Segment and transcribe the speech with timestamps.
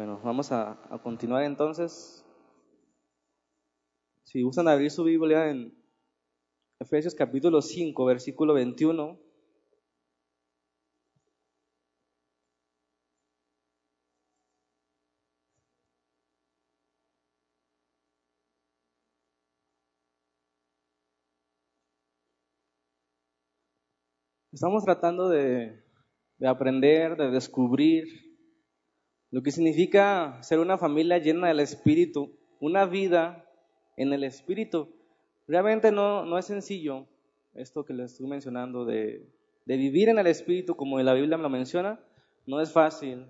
[0.00, 2.24] Bueno, vamos a, continuar entonces.
[4.24, 5.74] Si gustan abrir su Biblia en
[6.78, 9.20] Efesios capítulo 5, versículo 21.
[24.50, 25.84] Estamos tratando de
[26.42, 28.29] aprender, de descubrir
[29.30, 33.44] lo que significa ser una familia llena del Espíritu, una vida
[33.96, 34.88] en el Espíritu.
[35.46, 37.06] Realmente no, no es sencillo
[37.54, 39.26] esto que les estoy mencionando de,
[39.66, 42.00] de vivir en el Espíritu, como la Biblia me lo menciona,
[42.46, 43.26] no es fácil.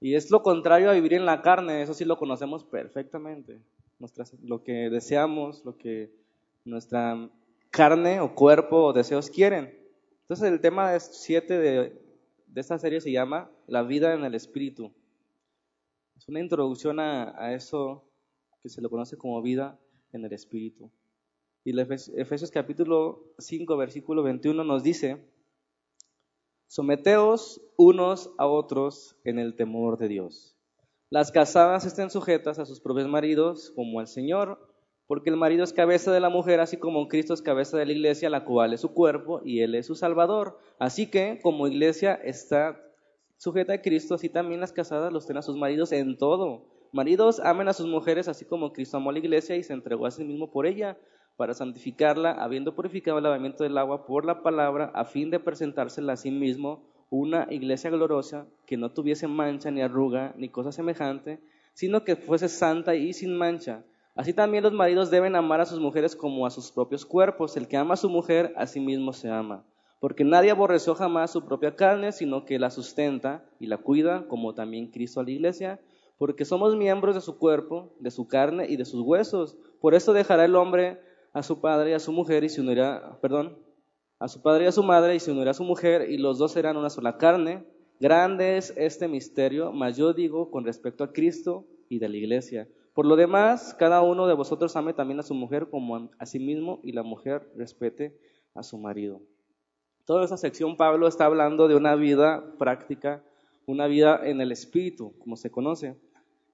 [0.00, 3.60] Y es lo contrario a vivir en la carne, eso sí lo conocemos perfectamente.
[3.98, 6.10] Nuestras, lo que deseamos, lo que
[6.64, 7.28] nuestra
[7.70, 9.78] carne o cuerpo o deseos quieren.
[10.22, 12.00] Entonces el tema 7 de,
[12.46, 14.90] de esta serie se llama La vida en el Espíritu.
[16.16, 18.02] Es una introducción a, eso
[18.60, 19.78] que se lo conoce como vida
[20.12, 20.90] en el Espíritu.
[21.62, 25.24] Y Efesios capítulo 5, versículo 21 nos dice,
[26.66, 30.56] someteos unos a otros en el temor de Dios.
[31.08, 34.58] Las casadas estén sujetas a sus propios maridos como al Señor,
[35.06, 37.92] porque el marido es cabeza de la mujer, así como Cristo es cabeza de la
[37.92, 40.58] iglesia, la cual es su cuerpo y Él es su Salvador.
[40.80, 42.89] Así que, como iglesia está
[43.40, 46.66] sujeta a Cristo, así también las casadas los tengan a sus maridos en todo.
[46.92, 50.04] Maridos, amen a sus mujeres, así como Cristo amó a la iglesia y se entregó
[50.04, 50.98] a sí mismo por ella,
[51.38, 56.12] para santificarla, habiendo purificado el lavamiento del agua por la palabra, a fin de presentársela
[56.12, 61.40] a sí mismo una iglesia gloriosa, que no tuviese mancha ni arruga ni cosa semejante,
[61.72, 63.84] sino que fuese santa y sin mancha.
[64.14, 67.56] Así también los maridos deben amar a sus mujeres como a sus propios cuerpos.
[67.56, 69.64] El que ama a su mujer, a sí mismo se ama.
[70.00, 74.54] Porque nadie aborreció jamás su propia carne, sino que la sustenta y la cuida, como
[74.54, 75.78] también Cristo a la iglesia,
[76.16, 79.56] porque somos miembros de su cuerpo, de su carne y de sus huesos.
[79.80, 81.00] Por eso dejará el hombre
[81.32, 83.58] a su padre y a su mujer y se unirá, perdón,
[84.18, 86.38] a su padre y a su madre y se unirá a su mujer y los
[86.38, 87.64] dos serán una sola carne.
[88.00, 92.68] Grande es este misterio, mas yo digo con respecto a Cristo y de la iglesia.
[92.94, 96.38] Por lo demás, cada uno de vosotros ame también a su mujer como a sí
[96.38, 98.18] mismo y la mujer respete
[98.54, 99.20] a su marido.
[100.04, 103.22] Toda esa sección Pablo está hablando de una vida práctica,
[103.66, 105.96] una vida en el espíritu, como se conoce.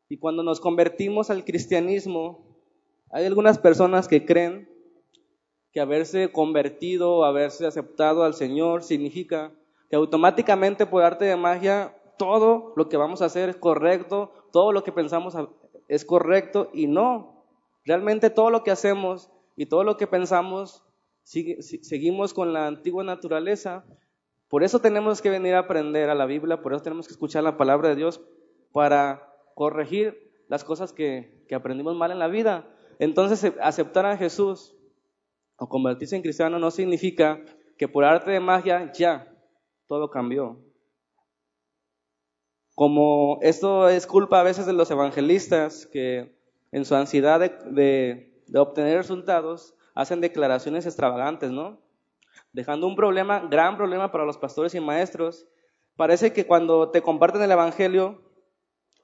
[0.09, 2.47] Y cuando nos convertimos al cristianismo,
[3.11, 4.69] hay algunas personas que creen
[5.73, 9.53] que haberse convertido, haberse aceptado al Señor significa
[9.91, 14.73] que automáticamente por arte de magia todo lo que vamos a hacer es correcto, todo
[14.73, 15.37] lo que pensamos
[15.89, 17.45] es correcto y no.
[17.85, 20.86] Realmente todo lo que hacemos y todo lo que pensamos
[21.27, 23.85] sigue, seguimos con la antigua naturaleza.
[24.49, 27.43] Por eso tenemos que venir a aprender a la Biblia, por eso tenemos que escuchar
[27.43, 28.21] la palabra de Dios
[28.73, 32.69] para corregir las cosas que, aprendimos mal en la vida.
[33.01, 34.77] Entonces, aceptar a Jesús
[35.57, 37.45] o convertirse en cristiano no significa
[37.77, 39.33] que por arte de magia ya
[39.89, 40.61] todo cambió.
[42.75, 46.37] Como esto es culpa a veces de los evangelistas que
[46.71, 51.81] en su ansiedad de, obtener resultados hacen declaraciones extravagantes, ¿no?
[52.53, 55.49] Dejando un problema, gran problema para los pastores y maestros.
[55.97, 58.23] Parece que cuando te comparten el evangelio,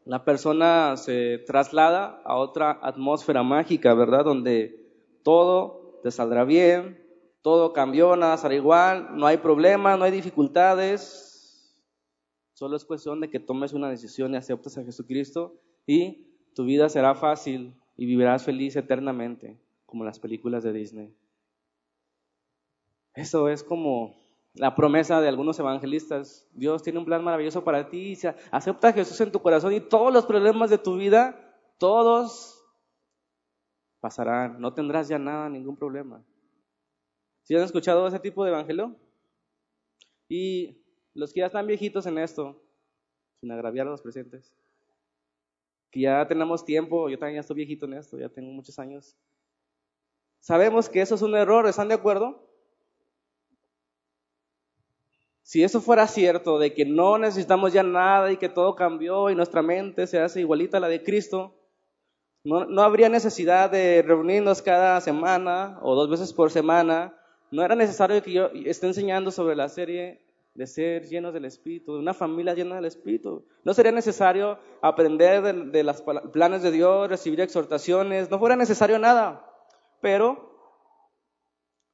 [0.04, 4.24] la persona se traslada a otra atmósfera mágica, ¿verdad?
[4.24, 4.92] Donde
[5.24, 7.04] todo te saldrá bien,
[7.42, 11.32] todo cambió, nada será igual, no hay problemas, no hay dificultades,
[12.62, 16.88] Solo es cuestión de que tomes una decisión y aceptes a Jesucristo y tu vida
[16.88, 19.58] será fácil y vivirás feliz eternamente,
[19.92, 21.14] como las películas de Disney.
[23.14, 24.16] Eso es como
[24.54, 26.48] la promesa de algunos evangelistas.
[26.54, 28.18] Dios tiene un plan maravilloso para ti.
[28.50, 31.38] Acepta a Jesús en tu corazón y todos los problemas de tu vida,
[31.76, 32.64] todos
[34.00, 34.58] pasarán.
[34.62, 36.24] No tendrás ya nada, ningún problema.
[37.42, 38.96] ¿Sí han escuchado ese tipo de evangelio?
[40.26, 40.82] Y
[41.12, 42.62] los que ya están viejitos en esto,
[43.42, 44.56] sin agraviar a los presentes,
[45.90, 49.14] que ya tenemos tiempo, yo también ya estoy viejito en esto, ya tengo muchos años,
[50.42, 52.42] sabemos que eso es un error, ¿están de acuerdo?
[55.42, 59.34] Si eso fuera cierto, de que no necesitamos ya nada y que todo cambió y
[59.34, 61.54] nuestra mente se hace igualita a la de Cristo,
[62.44, 67.16] no, no, habría necesidad de reunirnos cada semana o dos veces por semana.
[67.50, 70.22] No era necesario que yo esté enseñando sobre la serie
[70.54, 73.44] de ser llenos del Espíritu, de una familia llena del Espíritu.
[73.64, 76.02] No sería necesario aprender de, los
[76.32, 79.51] planes de Dios, recibir exhortaciones, no fuera necesario nada,
[80.02, 80.52] pero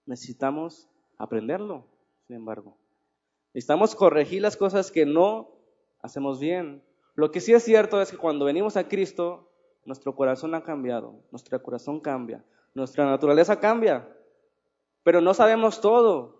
[0.06, 0.88] necesitamos
[1.18, 1.86] aprenderlo,
[2.26, 2.76] sin embargo.
[3.54, 5.50] Necesitamos corregir las cosas que no
[6.02, 6.82] hacemos bien.
[7.14, 9.50] Lo que sí es cierto es que cuando venimos a Cristo,
[9.84, 12.44] nuestro corazón ha cambiado, nuestro corazón cambia,
[12.74, 14.08] nuestra naturaleza cambia,
[15.02, 16.38] pero no sabemos todo.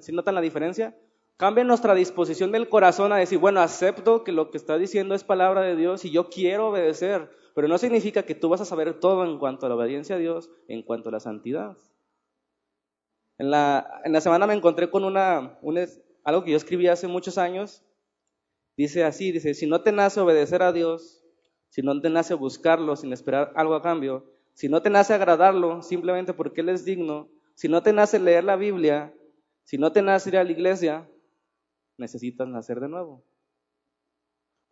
[0.00, 0.96] ¿Sí notan la diferencia?
[1.38, 5.24] Cambia nuestra disposición del corazón a decir, bueno, acepto que lo que está diciendo es
[5.24, 8.98] palabra de Dios y yo quiero obedecer, pero no significa que tú vas a saber
[9.00, 11.76] todo en cuanto a la obediencia a Dios, en cuanto a la santidad.
[13.38, 15.58] En la, semana me encontré con una,
[16.24, 17.82] algo que yo escribí hace muchos años.
[18.76, 21.24] Dice así, dice, si no te nace obedecer a Dios,
[21.68, 25.82] si no te nace buscarlo sin esperar algo a cambio, si no te nace agradarlo
[25.82, 29.14] simplemente porque Él es digno, si no te nace leer la Biblia,
[29.64, 31.08] si no te nace ir a la iglesia,
[31.96, 33.24] necesitas nacer de nuevo.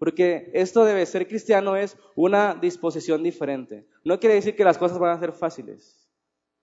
[0.00, 3.86] Porque esto debe ser cristiano es una disposición diferente.
[4.02, 6.08] No quiere decir que las cosas van a ser fáciles,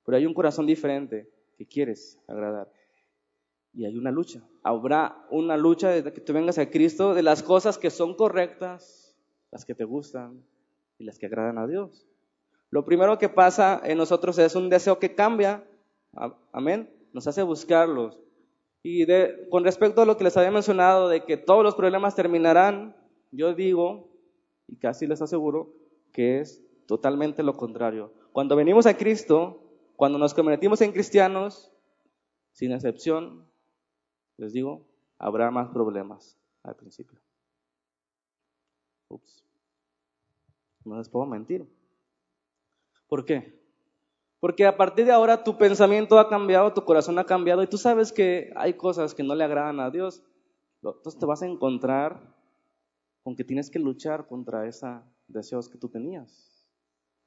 [0.03, 2.67] pero hay un corazón diferente que quieres agradar.
[3.75, 4.41] Y hay una lucha.
[4.63, 9.15] Habrá una lucha desde que tú vengas a Cristo de las cosas que son correctas,
[9.51, 10.43] las que te gustan
[10.97, 12.07] y las que agradan a Dios.
[12.71, 15.63] Lo primero que pasa en nosotros es un deseo que cambia.
[16.51, 16.89] Amén.
[17.13, 18.19] Nos hace buscarlos.
[18.81, 19.05] Y
[19.51, 22.95] con respecto a lo que les había mencionado de que todos los problemas terminarán,
[23.31, 24.09] yo digo,
[24.67, 25.73] y casi les aseguro,
[26.11, 28.13] que es totalmente lo contrario.
[28.31, 29.63] Cuando venimos a Cristo,
[29.95, 31.71] cuando nos convertimos en cristianos,
[32.51, 33.45] sin excepción,
[34.37, 34.85] les digo,
[35.17, 37.19] habrá más problemas al principio.
[39.09, 39.43] Ups.
[40.85, 41.67] No les puedo mentir.
[43.07, 43.57] ¿Por qué?
[44.39, 47.77] Porque a partir de ahora tu pensamiento ha cambiado, tu corazón ha cambiado y tú
[47.77, 50.23] sabes que hay cosas que no le agradan a Dios.
[50.83, 52.36] Entonces te vas a encontrar
[53.27, 56.65] con que tienes que luchar contra esos deseos que tú tenías.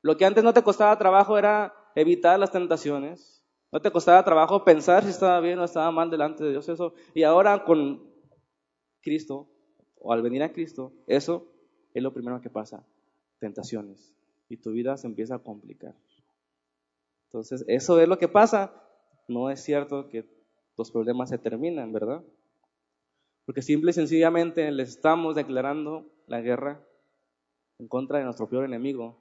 [0.00, 3.44] Lo que antes no te costaba trabajo era evitar las tentaciones.
[3.70, 6.94] No te costaba trabajo pensar si estaba bien o estaba mal delante de Dios eso.
[7.12, 8.02] Y ahora con
[9.02, 9.46] Cristo,
[9.98, 11.52] o al venir a Cristo, eso
[11.92, 12.82] es lo primero que pasa.
[13.38, 14.14] Tentaciones.
[14.48, 15.94] Y tu vida se empieza a complicar.
[17.26, 18.72] Entonces, eso es lo que pasa.
[19.28, 20.24] No es cierto que
[20.78, 22.24] los problemas se terminan, ¿verdad?
[23.50, 26.86] Porque simple y sencillamente les estamos declarando la guerra
[27.80, 29.18] en contra de nuestro peor enemigo.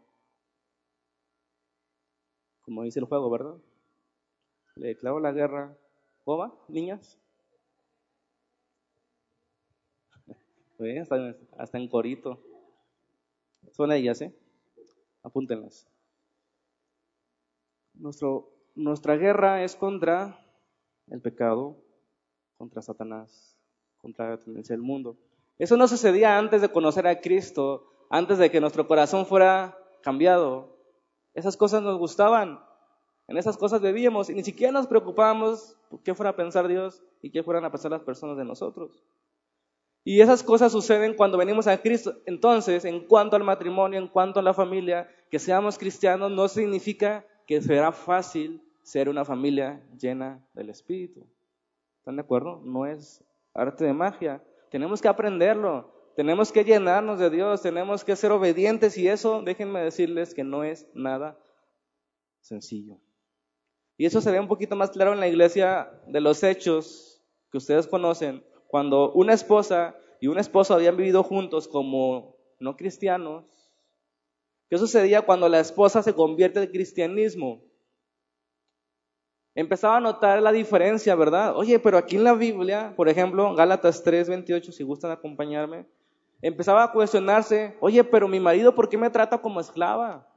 [2.62, 3.56] Como dice el juego, ¿verdad?
[4.76, 5.76] Le declaro la guerra.
[6.26, 7.18] ¿Cómo niñas?
[11.02, 12.40] hasta, hasta en corito.
[13.72, 14.32] Son ellas, ¿eh?
[15.24, 15.88] Apúntenlas.
[17.96, 20.40] Nuestro, nuestra guerra es contra
[21.08, 21.84] el pecado,
[22.60, 23.49] contra Satanás,
[24.02, 25.18] contra la tendencia del mundo.
[25.58, 30.78] Eso no sucedía antes de conocer a Cristo, antes de que nuestro corazón fuera cambiado.
[31.34, 32.60] Esas cosas nos gustaban,
[33.30, 37.04] en esas cosas bebíamos y ni siquiera nos preocupábamos por qué fuera a pensar Dios
[37.22, 39.04] y qué fueran a pensar las personas de nosotros.
[40.04, 42.16] Y esas cosas suceden cuando venimos a Cristo.
[42.26, 47.24] Entonces, en cuanto al matrimonio, en cuanto a la familia, que seamos cristianos no significa
[47.46, 51.28] que será fácil ser una familia llena del Espíritu.
[52.00, 52.62] ¿Están de acuerdo?
[52.64, 53.24] No es
[53.62, 54.44] arte de magia.
[54.70, 55.92] Tenemos que aprenderlo.
[56.16, 57.62] Tenemos que llenarnos de Dios.
[57.62, 61.38] Tenemos que ser obedientes y eso, déjenme decirles que no es nada
[62.42, 62.98] sencillo.
[63.98, 67.22] Y eso se ve un poquito más claro en la iglesia de los hechos
[67.52, 73.60] que ustedes conocen, cuando una esposa y un esposo habían vivido juntos como no cristianos
[74.70, 77.64] ¿Qué sucedía cuando la esposa se convierte al cristianismo?
[79.56, 81.56] Empezaba a notar la diferencia, ¿verdad?
[81.56, 85.86] Oye, pero aquí en la Biblia, por ejemplo, Gálatas 3, 28, si gustan acompañarme,
[86.42, 90.28] empezaba a cuestionarse, oye, pero mi marido, ¿por qué me trata como esclava?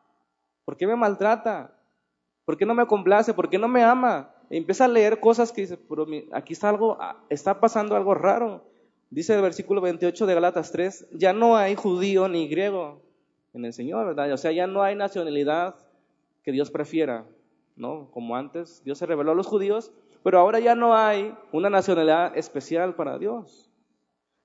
[0.65, 1.77] ¿Por qué me maltrata?
[2.45, 3.35] ¿Por qué no me complace?
[3.35, 4.35] ¿Por qué no me ama?
[4.51, 8.65] Empieza a leer cosas que dice, pero aquí está algo, ah, está pasando algo raro.
[9.11, 13.03] Dice el versículo 28 de Gálatas 3, ya no hay judío ni griego,
[13.53, 14.33] en el Señor, ¿verdad?
[14.33, 15.77] O sea, ya no hay nacionalidad
[16.43, 17.27] que Dios prefiera,
[17.83, 18.11] ¿no?
[18.13, 22.35] Como antes, Dios se reveló a los judíos, pero ahora ya no hay una nacionalidad
[22.39, 23.71] especial para Dios.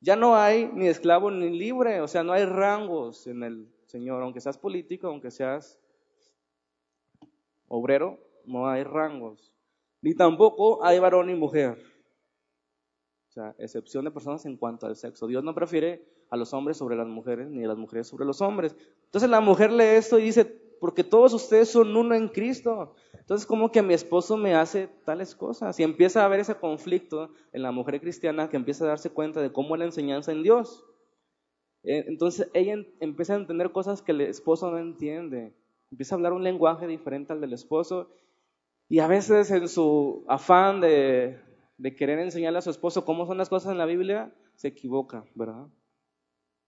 [0.02, 4.22] Ya no hay ni esclavo ni libre, o sea, no hay rangos en el Señor,
[4.22, 5.80] aunque seas político, aunque seas
[7.68, 9.54] obrero, no hay rangos.
[10.02, 11.78] Ni tampoco hay varón ni mujer.
[13.30, 15.28] O sea, excepción de personas en cuanto al sexo.
[15.28, 18.42] Dios no prefiere a los hombres sobre las mujeres, ni a las mujeres sobre los
[18.42, 18.76] hombres.
[19.06, 22.96] Entonces la mujer lee esto y dice, porque todos ustedes son uno en Cristo.
[23.14, 25.80] Entonces, como que mi esposo me hace tales cosas?
[25.80, 29.42] Y empieza a haber ese conflicto en la mujer cristiana que empieza a darse cuenta
[29.42, 30.86] de cómo es la enseñanza en Dios.
[31.84, 35.54] Eh, entonces, ella empieza a entender cosas que el esposo no entiende.
[35.92, 38.10] Empieza a hablar un lenguaje diferente al del esposo.
[38.90, 41.38] Y a veces en su afán de,
[41.78, 45.26] de querer enseñarle a su esposo cómo son las cosas en la Biblia, se equivoca,
[45.36, 45.68] ¿verdad?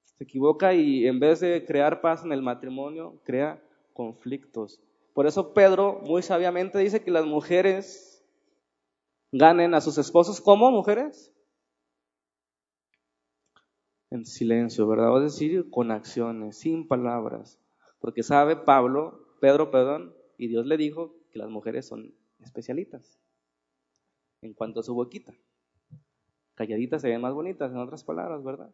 [0.04, 3.62] Se equivoca y en vez de crear paz en el matrimonio, crea
[4.00, 4.80] conflictos.
[5.14, 8.26] Por eso Pedro muy sabiamente dice que las mujeres
[9.34, 11.34] ganen a sus esposos como mujeres
[14.10, 15.18] en silencio, ¿verdad?
[15.18, 17.60] Es decir, con acciones, sin palabras.
[18.00, 23.20] Porque sabe Pablo, Pedro, perdón, y Dios le dijo que las mujeres son especialitas
[24.42, 25.34] en cuanto a su boquita.
[26.56, 28.74] Calladitas se ven más bonitas, en otras palabras, ¿verdad?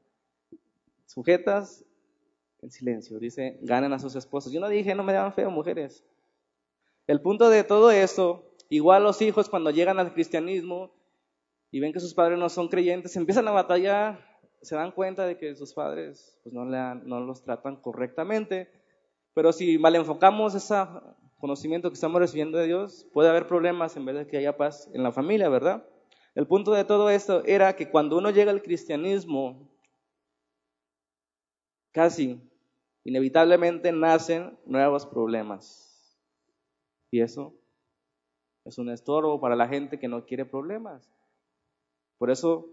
[1.08, 1.84] Sujetas
[2.66, 3.20] en silencio.
[3.20, 4.52] Dice, ganen a sus esposos.
[4.52, 6.04] Yo no dije, no me daban feo, mujeres.
[7.08, 10.92] El punto de todo esto, igual los hijos cuando llegan al cristianismo
[11.72, 14.20] y ven que sus padres no son creyentes, empiezan a batallar,
[14.62, 18.70] se dan cuenta de que sus padres pues, no, no los tratan correctamente.
[19.36, 20.76] Pero si mal enfocamos ese
[21.38, 24.90] conocimiento que estamos recibiendo de Dios, puede haber problemas en vez de que haya paz
[24.94, 25.88] en la familia, ¿verdad?
[26.34, 29.70] El punto de todo esto era que cuando uno llega al cristianismo,
[31.92, 32.42] casi
[33.06, 36.18] inevitablemente nacen nuevos problemas.
[37.12, 37.54] Y eso
[38.66, 41.10] es un estorbo para la gente que no quiere problemas.
[42.18, 42.68] Por eso,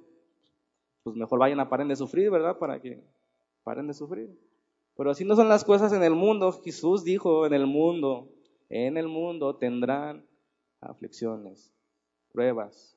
[1.04, 2.58] pues mejor vayan a paren de sufrir, ¿verdad?
[2.58, 3.04] Para que
[3.62, 4.30] paren de sufrir.
[4.96, 6.50] Pero así no son las cosas en el mundo.
[6.64, 8.30] Jesús dijo, en el mundo,
[8.70, 10.24] en el mundo tendrán
[10.80, 11.74] aflicciones,
[12.32, 12.96] pruebas.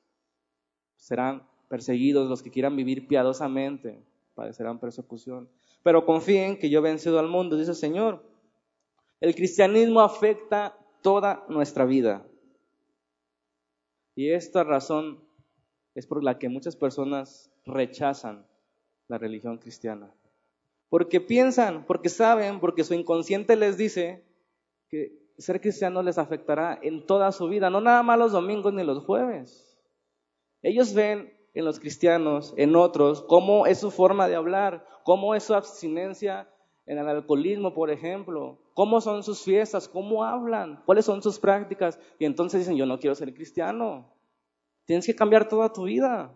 [0.96, 4.02] Serán perseguidos los que quieran vivir piadosamente,
[4.34, 5.50] padecerán persecución
[5.86, 8.20] pero confíen que yo he vencido al mundo, dice el Señor.
[9.20, 12.26] El cristianismo afecta toda nuestra vida.
[14.16, 15.22] Y esta razón
[15.94, 18.44] es por la que muchas personas rechazan
[19.06, 20.12] la religión cristiana.
[20.88, 24.24] Porque piensan, porque saben, porque su inconsciente les dice
[24.88, 28.82] que ser cristiano les afectará en toda su vida, no nada más los domingos ni
[28.82, 29.78] los jueves.
[30.62, 35.42] Ellos ven en los cristianos, en otros, cómo es su forma de hablar, cómo es
[35.42, 36.46] su abstinencia
[36.84, 41.98] en el alcoholismo, por ejemplo, cómo son sus fiestas, cómo hablan, cuáles son sus prácticas.
[42.18, 44.12] Y entonces dicen, yo no quiero ser cristiano.
[44.84, 46.30] Tienes que cambiar toda tu vida.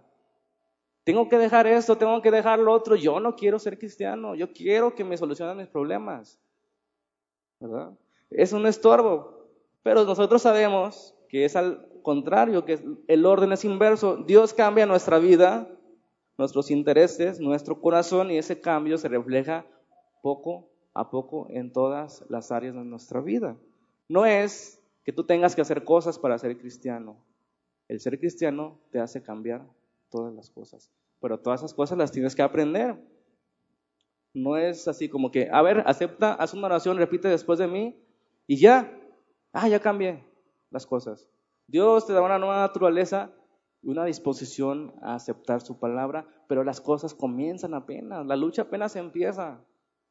[1.04, 2.96] Tengo que dejar esto, tengo que dejar lo otro.
[2.96, 4.34] Yo no quiero ser cristiano.
[4.34, 6.40] Yo quiero que me solucionen mis problemas.
[7.60, 7.92] ¿Verdad?
[8.30, 9.50] Es un estorbo.
[9.82, 11.56] Pero nosotros sabemos que es
[12.02, 14.16] contrario, que el orden es inverso.
[14.16, 15.68] Dios cambia nuestra vida,
[16.38, 19.66] nuestros intereses, nuestro corazón y ese cambio se refleja
[20.22, 23.56] poco a poco en todas las áreas de nuestra vida.
[24.08, 27.24] No es que tú tengas que hacer cosas para ser cristiano.
[27.88, 29.66] El ser cristiano te hace cambiar
[30.10, 30.90] todas las cosas,
[31.20, 32.96] pero todas esas cosas las tienes que aprender.
[34.32, 38.00] No es así como que, a ver, acepta, haz una oración, repite después de mí
[38.46, 38.96] y ya,
[39.52, 40.24] ah, ya cambié
[40.70, 41.28] las cosas.
[41.70, 43.32] Dios te da una nueva naturaleza
[43.82, 49.64] una disposición a aceptar su palabra, pero las cosas comienzan apenas, la lucha apenas empieza,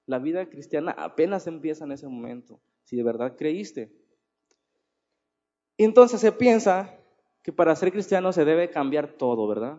[0.06, 3.92] la vida cristiana apenas empieza en ese momento, si de verdad creíste.
[5.78, 6.96] Entonces se piensa
[7.44, 9.78] que para ser cristiano se debe cambiar todo, ¿verdad?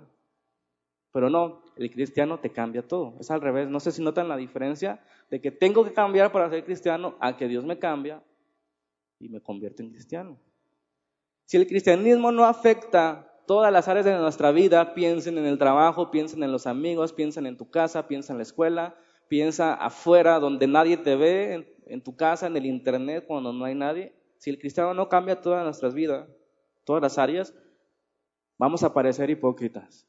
[1.13, 3.17] Pero no, el cristiano te cambia todo.
[3.19, 3.69] Es al revés.
[3.69, 7.37] No sé si notan la diferencia de que tengo que cambiar para ser cristiano a
[7.37, 8.23] que Dios me cambia
[9.19, 10.39] y me convierte en cristiano.
[11.51, 16.13] Si el cristianismo no afecta todas las áreas de nuestra vida, piensen en el trabajo,
[16.13, 18.95] piensen en los amigos, piensen en tu casa, piensen en la escuela,
[19.27, 23.75] piensa afuera donde nadie te ve, en, tu casa, en el internet, cuando no hay
[23.75, 24.15] nadie.
[24.39, 26.29] Si el cristiano no cambia todas nuestras vidas,
[26.85, 27.53] todas las áreas,
[28.57, 30.07] vamos a parecer hipócritas.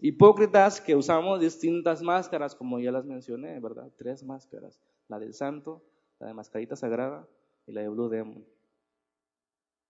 [0.00, 3.90] Hipócritas que usamos distintas máscaras, como ya las mencioné, ¿verdad?
[3.96, 4.82] Tres máscaras.
[5.08, 5.82] La del santo,
[6.18, 7.26] la de mascarita sagrada
[7.66, 8.44] y la de Blue Demon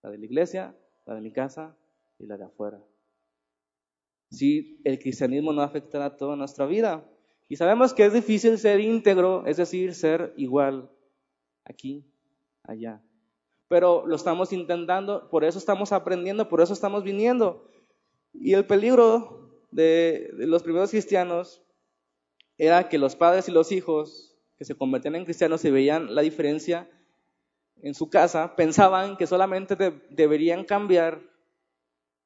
[0.03, 1.77] la de la iglesia, la de mi casa
[2.19, 2.83] y la de afuera.
[4.31, 7.05] Si el cristianismo no afectará toda nuestra vida.
[7.49, 10.91] Y sabemos que es difícil ser íntegro, es decir, ser igual
[11.65, 12.05] aquí,
[12.63, 13.03] allá.
[13.69, 17.69] Pero lo estamos intentando, por eso estamos aprendiendo, por eso estamos viniendo.
[18.33, 21.63] Y el peligro de, de los primeros cristianos
[22.57, 26.23] era que los padres y los hijos que se convertían en cristianos se veían la
[26.23, 26.89] diferencia
[27.83, 29.77] en su casa pensaban que solamente
[30.09, 31.21] deberían cambiar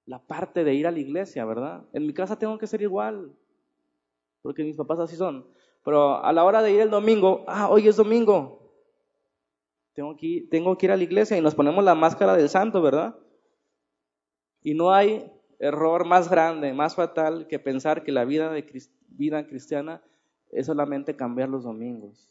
[0.04, 1.82] la parte de ir a la iglesia, ¿verdad?
[1.92, 3.32] En mi casa tengo que ser igual,
[4.42, 5.46] porque mis papás así son.
[5.82, 8.66] Pero a la hora de ir el domingo, ah, hoy es domingo,
[9.94, 12.82] tengo que, tengo que ir a la iglesia y nos ponemos la máscara del santo,
[12.82, 13.16] ¿verdad?
[14.62, 18.64] Y no hay error más grande, más fatal que pensar que la vida, de,
[19.08, 20.02] vida cristiana
[20.50, 22.30] es solamente cambiar los domingos.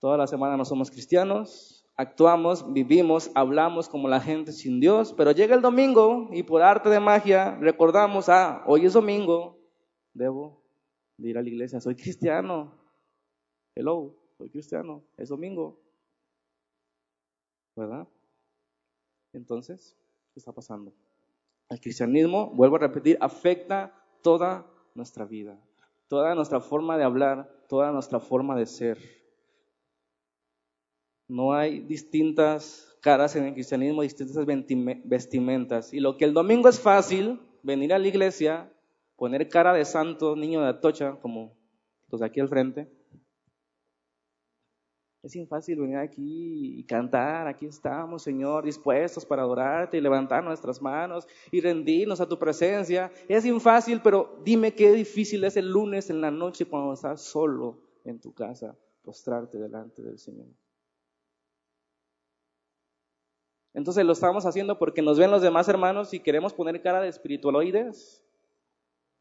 [0.00, 5.32] Toda la semana no somos cristianos, actuamos, vivimos, hablamos como la gente sin Dios, pero
[5.32, 9.58] llega el domingo y por arte de magia recordamos, ah, hoy es domingo,
[10.14, 10.60] debo
[11.18, 11.80] de ir a la iglesia.
[11.80, 12.72] Soy cristiano.
[13.74, 15.04] Hello, soy cristiano.
[15.16, 15.78] Es domingo.
[17.76, 18.08] ¿Verdad?
[19.32, 19.96] Entonces,
[20.32, 20.92] ¿qué está pasando?
[21.68, 25.58] El cristianismo, vuelvo a repetir, afecta toda nuestra vida,
[26.08, 29.19] toda nuestra forma de hablar, toda nuestra forma de ser.
[31.30, 34.44] No hay distintas caras en el cristianismo, distintas
[35.04, 35.94] vestimentas.
[35.94, 38.72] Y lo que el domingo es fácil, venir a la iglesia,
[39.16, 41.52] poner cara de santo, niño de atocha, como
[42.10, 42.88] los de aquí al frente,
[45.22, 50.80] es fácil venir aquí y cantar, aquí estamos, Señor, dispuestos para adorarte y levantar nuestras
[50.80, 53.12] manos y rendirnos a tu presencia.
[53.28, 57.78] Es fácil, pero dime qué difícil es el lunes en la noche cuando estás solo
[58.04, 60.46] en tu casa, postrarte delante del Señor.
[63.80, 67.08] Entonces lo estamos haciendo porque nos ven los demás hermanos y queremos poner cara de
[67.08, 68.22] espiritualoides,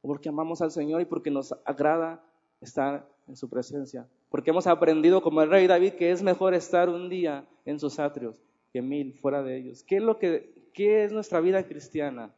[0.01, 2.21] o porque amamos al Señor y porque nos agrada
[2.59, 4.05] estar en su presencia.
[4.27, 7.99] Porque hemos aprendido como el rey David que es mejor estar un día en sus
[7.99, 9.81] atrios que mil fuera de ellos.
[9.83, 12.35] ¿Qué es, lo que, qué es nuestra vida cristiana?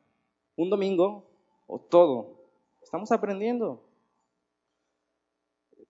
[0.55, 1.25] ¿Un domingo
[1.65, 2.35] o todo?
[2.83, 3.81] Estamos aprendiendo.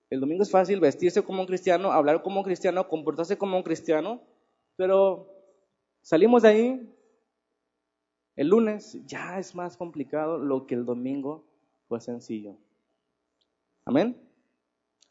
[0.10, 3.64] El domingo es fácil vestirse como un cristiano, hablar como un cristiano, comportarse como un
[3.64, 4.22] cristiano,
[4.78, 5.41] pero
[6.02, 6.96] salimos de ahí.
[8.36, 11.44] El lunes ya es más complicado lo que el domingo
[11.88, 12.56] fue sencillo.
[13.86, 14.18] Amén.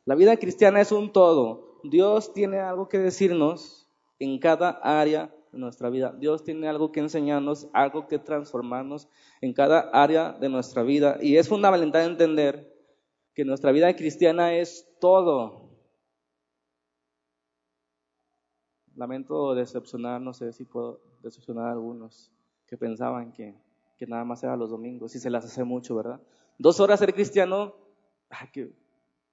[0.05, 1.79] La vida cristiana es un todo.
[1.85, 6.15] Dios tiene algo que decirnos en cada área de nuestra vida.
[6.19, 9.09] Dios tiene algo que enseñarnos, algo que transformarnos
[9.41, 11.19] en cada área de nuestra vida.
[11.21, 12.73] Y es fundamental entender
[13.35, 15.70] que nuestra vida cristiana es todo.
[19.01, 22.31] Lamento decepcionar, no sé si puedo decepcionar a algunos
[22.67, 23.55] que pensaban que,
[23.97, 26.21] que nada más era los domingos y se las hace mucho, ¿verdad?
[26.59, 27.75] Dos horas ser cristiano,
[28.29, 28.71] ay, que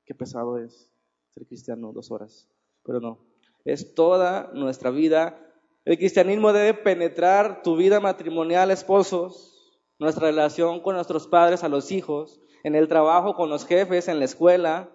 [0.06, 0.90] qué pesado es
[1.34, 2.48] ser cristiano dos horas.
[2.86, 3.20] Pero no,
[3.66, 5.38] es toda nuestra vida.
[5.84, 11.92] El cristianismo debe penetrar tu vida matrimonial, esposos, nuestra relación con nuestros padres, a los
[11.92, 14.90] hijos, en el trabajo con los jefes, en la escuela.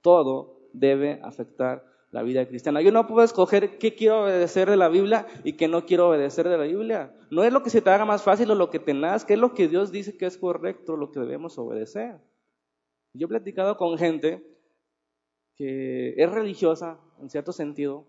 [0.00, 2.80] Todo debe afectar la vida cristiana.
[2.80, 6.48] Yo no puedo escoger qué quiero obedecer de la Biblia y qué no quiero obedecer
[6.48, 7.12] de la Biblia.
[7.28, 9.40] No es lo que se te haga más fácil o lo que te nazca, es
[9.40, 12.20] lo que Dios dice que es correcto, lo que debemos obedecer.
[13.14, 14.46] Yo he platicado con gente
[15.56, 18.06] que es religiosa, en cierto sentido,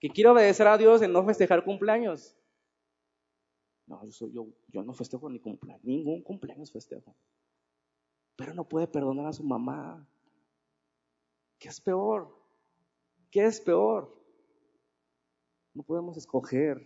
[0.00, 2.34] que quiere obedecer a Dios en no festejar cumpleaños.
[3.86, 7.14] No, yo, yo, no festejo ni cumpleaños, ningún cumpleaños festejo.
[8.34, 10.08] Pero no puede perdonar a su mamá.
[11.58, 12.43] ¿Qué es peor?
[13.34, 14.14] ¿Qué es peor?
[15.74, 16.80] No podemos escoger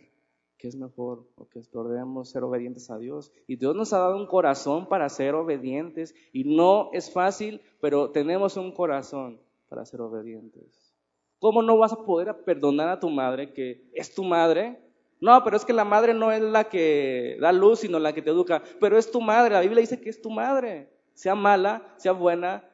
[0.56, 1.90] qué es mejor o qué es peor.
[1.90, 3.30] Debemos ser obedientes a Dios.
[3.46, 6.14] Y Dios nos ha dado un corazón para ser obedientes.
[6.32, 10.96] Y no es fácil, pero tenemos un corazón para ser obedientes.
[11.38, 14.80] ¿Cómo no vas a poder perdonar a tu madre que es tu madre?
[15.20, 18.22] No, pero es que la madre no es la que da luz, sino la que
[18.22, 18.62] te educa.
[18.80, 19.52] Pero es tu madre.
[19.52, 20.88] La Biblia dice que es tu madre.
[21.12, 22.66] Sea mala, sea buena,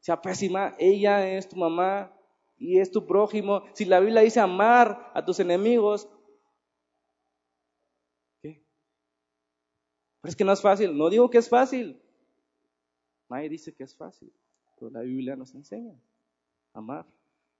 [0.00, 2.10] sea pésima, ella es tu mamá
[2.58, 3.62] y es tu prójimo.
[3.72, 6.08] Si la Biblia dice amar a tus enemigos,
[10.24, 10.96] Pero es que no es fácil.
[10.96, 12.00] No digo que es fácil.
[13.28, 14.32] Nadie dice que es fácil.
[14.78, 15.92] Pero la Biblia nos enseña
[16.72, 17.04] amar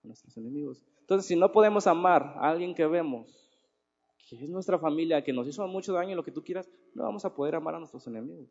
[0.03, 0.83] a nuestros enemigos.
[1.01, 3.51] Entonces, si no podemos amar a alguien que vemos,
[4.31, 7.27] que es nuestra familia, que nos hizo mucho daño, lo que tú quieras, no vamos
[7.27, 8.49] a poder amar a nuestros enemigos.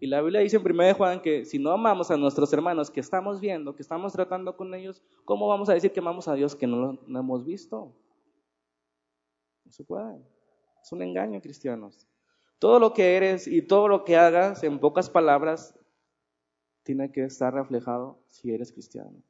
[0.00, 3.00] Y la Biblia dice en 1 Juan que si no amamos a nuestros hermanos que
[3.00, 6.54] estamos viendo, que estamos tratando con ellos, ¿cómo vamos a decir que amamos a Dios
[6.54, 7.94] que no lo hemos visto?
[9.64, 10.20] No se puede.
[10.82, 12.06] Es un engaño, cristianos.
[12.58, 15.78] Todo lo que eres y todo lo que hagas, en pocas palabras,
[16.82, 19.22] tiene que estar reflejado si eres cristiano.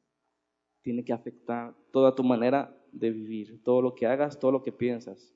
[0.81, 4.71] Tiene que afectar toda tu manera de vivir, todo lo que hagas, todo lo que
[4.71, 5.35] piensas.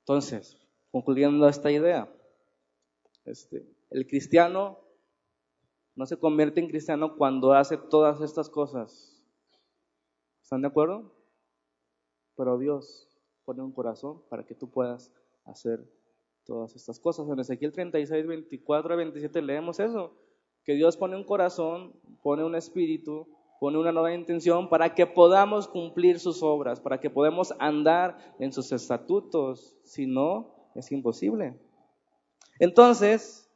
[0.00, 0.63] Entonces,
[0.94, 2.08] concluyendo esta idea,
[3.24, 4.78] este, el cristiano
[5.96, 9.20] no se convierte en cristiano cuando hace todas estas cosas.
[10.40, 11.12] ¿Están de acuerdo?
[12.36, 13.08] Pero Dios
[13.44, 15.12] pone un corazón para que tú puedas
[15.44, 15.84] hacer
[16.44, 17.28] todas estas cosas.
[17.28, 20.14] En Ezequiel 36, 24 27 leemos eso,
[20.62, 23.26] que Dios pone un corazón, pone un espíritu,
[23.58, 28.52] pone una nueva intención para que podamos cumplir sus obras, para que podamos andar en
[28.52, 29.76] sus estatutos.
[29.82, 31.54] Si no, es imposible.
[32.58, 33.50] Entonces,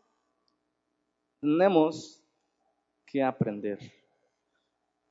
[1.40, 2.22] tenemos
[3.06, 3.78] que aprender.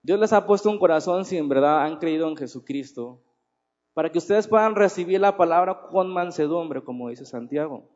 [0.02, 3.22] Dios les ha puesto un corazón si en verdad han creído en Jesucristo,
[3.94, 7.90] para que ustedes puedan recibir la palabra con mansedumbre, como dice Santiago.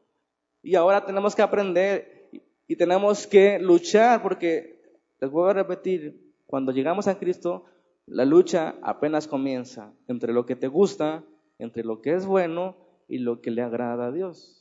[0.64, 2.30] Y ahora tenemos que aprender
[2.68, 4.82] y tenemos que luchar porque,
[5.20, 7.66] les voy a repetir, cuando llegamos a Cristo,
[8.08, 11.24] la lucha apenas comienza entre lo que te gusta,
[11.60, 12.76] entre lo que es bueno
[13.12, 14.58] y lo que le agrada a Dios.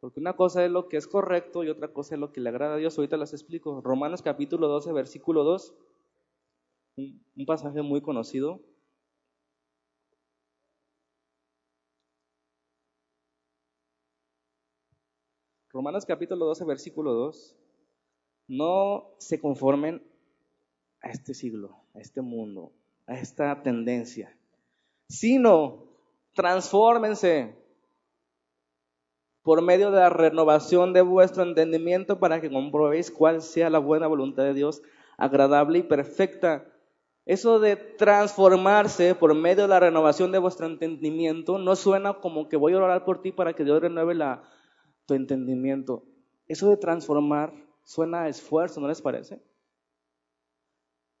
[0.00, 2.48] Porque una cosa es lo que es correcto y otra cosa es lo que le
[2.48, 2.96] agrada a Dios.
[2.96, 3.82] Ahorita las explico.
[3.82, 5.74] Romanos capítulo 12, versículo 2,
[6.96, 8.62] un pasaje muy conocido.
[15.70, 17.54] Romanos capítulo 12, versículo 2.
[18.48, 20.02] No se conformen
[21.02, 22.72] a este siglo, a este mundo,
[23.06, 24.34] a esta tendencia,
[25.10, 25.87] sino
[26.38, 27.52] transfórmense
[29.42, 34.06] por medio de la renovación de vuestro entendimiento para que comprobéis cuál sea la buena
[34.06, 34.80] voluntad de Dios,
[35.16, 36.64] agradable y perfecta.
[37.26, 42.56] Eso de transformarse por medio de la renovación de vuestro entendimiento no suena como que
[42.56, 44.14] voy a orar por ti para que Dios renueve
[45.06, 46.04] tu entendimiento.
[46.46, 49.42] Eso de transformar suena a esfuerzo, ¿no les parece?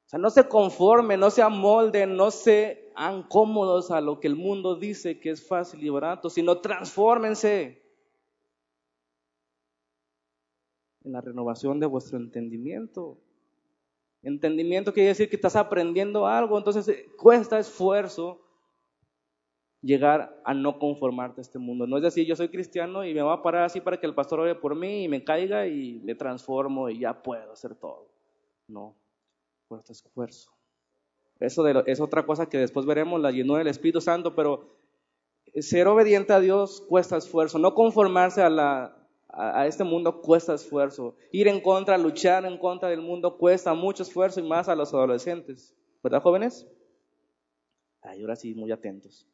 [0.08, 4.36] O sea, no se conformen, no se amolden, no sean cómodos a lo que el
[4.36, 7.82] mundo dice que es fácil y barato, sino transfórmense
[11.04, 13.18] en la renovación de vuestro entendimiento.
[14.22, 18.40] Entendimiento quiere decir que estás aprendiendo algo, entonces eh, cuesta esfuerzo
[19.82, 21.86] llegar a no conformarte a este mundo.
[21.86, 24.14] No es decir, yo soy cristiano y me voy a parar así para que el
[24.14, 28.08] pastor ore por mí y me caiga y me transformo y ya puedo hacer todo.
[28.68, 28.96] No,
[29.68, 30.50] cuesta esfuerzo.
[31.40, 34.76] Eso es otra cosa que después veremos, la llenura del Espíritu Santo, pero
[35.60, 37.58] ser obediente a Dios cuesta esfuerzo.
[37.58, 38.96] No conformarse a, la,
[39.28, 41.14] a, este mundo cuesta esfuerzo.
[41.30, 44.92] Ir en contra, luchar en contra del mundo cuesta mucho esfuerzo y más a los
[44.92, 45.76] adolescentes.
[46.02, 46.66] ¿Verdad, jóvenes?
[48.02, 49.28] Ay, ahora sí, muy atentos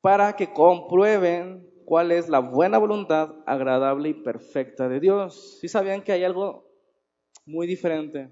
[0.00, 5.58] para que comprueben cuál es la buena voluntad agradable y perfecta de Dios.
[5.60, 6.67] ¿Sí sabían que hay algo
[7.48, 8.30] muy diferente?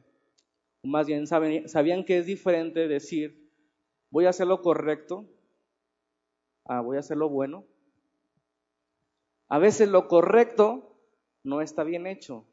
[0.83, 3.51] Más bien, ¿sabían que es diferente decir,
[4.11, 5.27] voy a hacer lo correcto,
[6.65, 7.65] ah, voy a hacer lo bueno?
[9.49, 10.97] A veces lo correcto
[11.43, 12.47] no está bien hecho.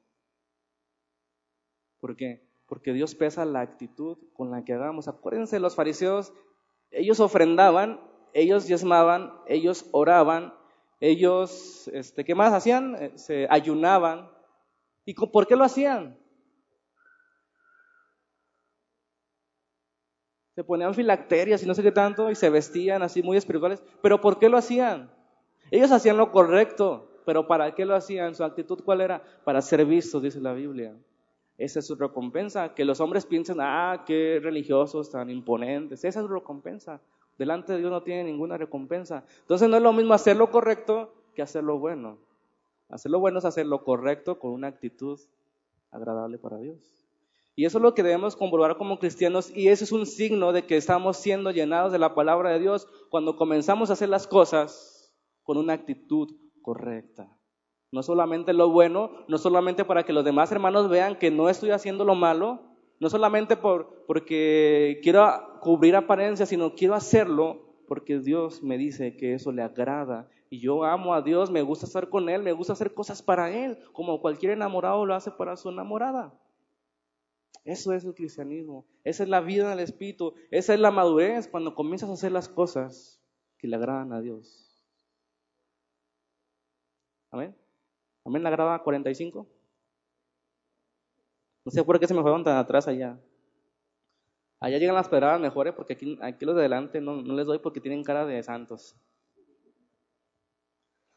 [1.99, 2.47] ¿Por qué?
[2.67, 5.07] Porque Dios pesa la actitud con la que hagamos.
[5.07, 6.33] Acuérdense, los fariseos,
[6.91, 7.99] ellos ofrendaban
[8.33, 10.53] ellos diezmaban, ellos oraban,
[10.99, 12.95] ellos, este, ¿qué más hacían?
[12.95, 14.29] Eh, se ayunaban.
[15.05, 16.17] ¿Y por qué lo hacían?
[20.55, 23.81] Se ponían filacterias y no sé qué tanto y se vestían así muy espirituales.
[24.01, 25.09] ¿Pero por qué lo hacían?
[25.71, 28.35] Ellos hacían lo correcto, pero ¿para qué lo hacían?
[28.35, 29.23] ¿Su actitud cuál era?
[29.43, 30.95] Para ser vistos, dice la Biblia.
[31.57, 32.73] Esa es su recompensa.
[32.75, 36.03] Que los hombres piensen, ah, qué religiosos tan imponentes.
[36.03, 37.01] Esa es su recompensa.
[37.37, 39.23] Delante de Dios no tiene ninguna recompensa.
[39.41, 42.17] Entonces no es lo mismo hacer lo correcto que hacer lo bueno.
[42.89, 45.19] Hacer lo bueno es hacer lo correcto con una actitud
[45.89, 47.02] agradable para Dios.
[47.55, 50.65] Y eso es lo que debemos comprobar como cristianos y ese es un signo de
[50.65, 55.13] que estamos siendo llenados de la palabra de Dios cuando comenzamos a hacer las cosas
[55.43, 56.29] con una actitud
[56.63, 57.29] correcta.
[57.91, 61.69] No solamente lo bueno, no solamente para que los demás hermanos vean que no estoy
[61.69, 62.59] haciendo lo malo,
[62.99, 69.35] no solamente por, porque quiero cubrir apariencias, sino quiero hacerlo porque Dios me dice que
[69.35, 70.27] eso le agrada.
[70.49, 73.51] Y yo amo a Dios, me gusta estar con Él, me gusta hacer cosas para
[73.51, 76.33] Él, como cualquier enamorado lo hace para su enamorada.
[77.65, 81.75] Eso es el cristianismo, esa es la vida del Espíritu, esa es la madurez cuando
[81.75, 83.21] comienzas a hacer las cosas
[83.57, 84.83] que le agradan a Dios.
[87.31, 87.55] Amén.
[88.25, 89.47] Amén, la grada 45.
[91.65, 93.17] No sé por qué se me fueron tan atrás allá.
[94.59, 97.59] Allá llegan las pedradas mejores porque aquí, aquí los de adelante no, no les doy
[97.59, 98.95] porque tienen cara de santos.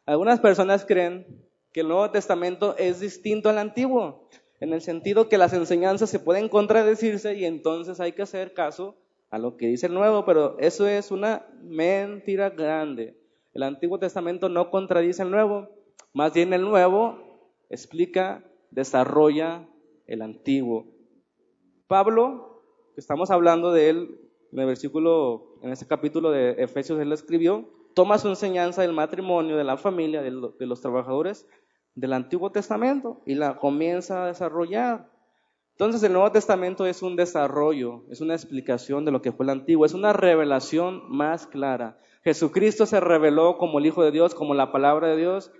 [0.05, 4.29] Algunas personas creen que el Nuevo Testamento es distinto al Antiguo,
[4.61, 8.97] en el sentido que las enseñanzas se pueden contradecirse y entonces hay que hacer caso
[9.31, 13.17] a lo que dice el Nuevo, pero eso es una mentira grande.
[13.53, 15.69] El Antiguo Testamento no contradice el Nuevo,
[16.13, 17.19] más bien el Nuevo
[17.69, 19.69] explica, desarrolla
[20.07, 20.87] el antiguo.
[21.87, 22.63] Pablo,
[22.95, 24.21] que estamos hablando de él
[24.53, 29.57] en el versículo, en este capítulo de Efesios, él escribió, toma su enseñanza del matrimonio,
[29.57, 31.47] de la familia, de, los trabajadores
[31.97, 35.11] del Antiguo Testamento y la comienza a desarrollar.
[35.73, 39.51] Entonces el Nuevo Testamento es un desarrollo, es una explicación de lo que fue el
[39.51, 41.99] Antiguo, es una revelación más clara.
[42.23, 45.51] Jesucristo se reveló como el Hijo de Dios, como la palabra de Dios,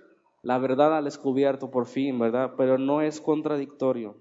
[0.41, 2.53] la verdad al descubierto por fin, ¿verdad?
[2.57, 4.15] Pero no es contradictorio.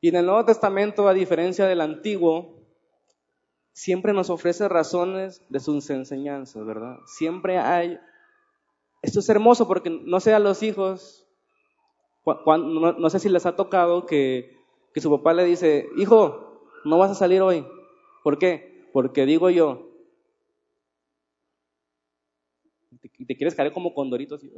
[0.00, 2.60] Y en el Nuevo Testamento, a diferencia del Antiguo,
[3.72, 6.98] siempre nos ofrece razones de sus enseñanzas, ¿verdad?
[7.06, 7.98] Siempre hay
[9.02, 11.26] esto es hermoso porque no sé a los hijos,
[12.24, 14.56] no, sé si les ha tocado que,
[14.94, 17.66] su papá le dice, hijo, no vas a salir hoy.
[18.22, 18.88] ¿Por qué?
[18.92, 19.88] Porque digo yo,
[23.18, 24.52] y te quieres caer como condorito así,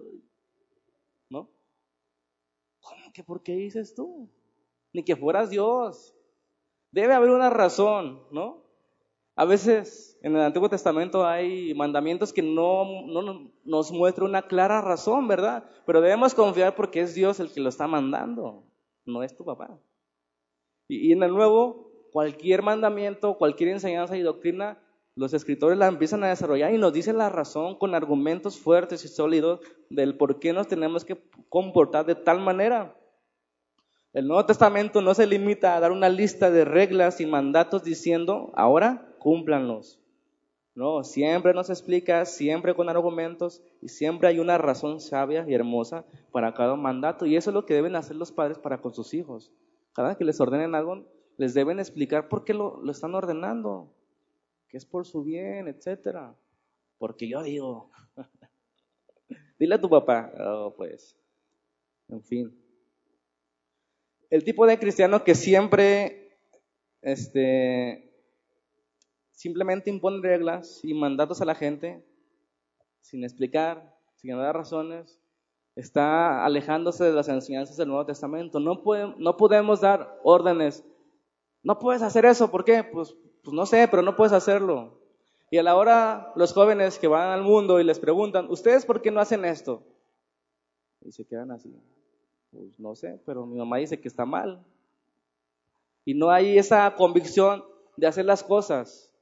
[1.30, 1.50] ¿no?
[2.80, 4.28] ¿Cómo que por qué dices tú?
[4.92, 6.14] Ni que fueras Dios.
[6.90, 8.63] Debe haber una razón, ¿no?
[9.36, 12.84] A veces en el Antiguo Testamento hay mandamientos que no,
[13.64, 15.64] nos muestran una clara razón, ¿verdad?
[15.86, 18.64] Pero debemos confiar porque es Dios el que lo está mandando,
[19.04, 19.78] no es tu papá.
[20.88, 24.78] Y, y en el Nuevo, cualquier mandamiento, cualquier enseñanza y doctrina,
[25.16, 29.08] los escritores la empiezan a desarrollar y nos dicen la razón con argumentos fuertes y
[29.08, 32.96] sólidos del por qué nos tenemos que comportar de tal manera.
[34.12, 38.52] El Nuevo Testamento no se limita a dar una lista de reglas y mandatos diciendo,
[38.54, 39.98] ahora cúmplanlos.
[40.74, 46.04] No, siempre nos explica, siempre con argumentos y siempre hay una razón sabia y hermosa
[46.30, 47.24] para cada mandato.
[47.24, 49.50] Y eso es lo que deben hacer los padres para con sus hijos.
[49.94, 51.06] Cada que les ordenen algo,
[51.38, 53.88] les deben explicar por qué lo, están ordenando,
[54.68, 56.34] que es por su bien, etcétera.
[56.98, 57.90] Porque yo digo,
[59.58, 61.16] dile a tu papá, oh, pues,
[62.08, 62.64] en fin
[64.34, 66.36] el tipo de cristiano que siempre
[67.02, 68.13] este,
[69.34, 72.04] simplemente impone reglas y mandatos a la gente
[73.00, 75.20] sin explicar, sin dar razones,
[75.76, 78.60] está alejándose de las enseñanzas del Nuevo Testamento.
[78.60, 78.82] No,
[79.18, 80.84] no podemos dar órdenes.
[81.62, 82.84] No puedes hacer eso, ¿por qué?
[82.84, 84.98] Pues, pues no sé, pero no puedes hacerlo.
[85.50, 89.02] Y a la hora los jóvenes que van al mundo y les preguntan, ¿ustedes por
[89.02, 89.82] qué no hacen esto?
[91.02, 91.74] Y se quedan así.
[92.50, 94.64] Pues no sé, pero mi mamá dice que está mal.
[96.04, 97.64] Y no hay esa convicción
[97.96, 99.13] de hacer las cosas.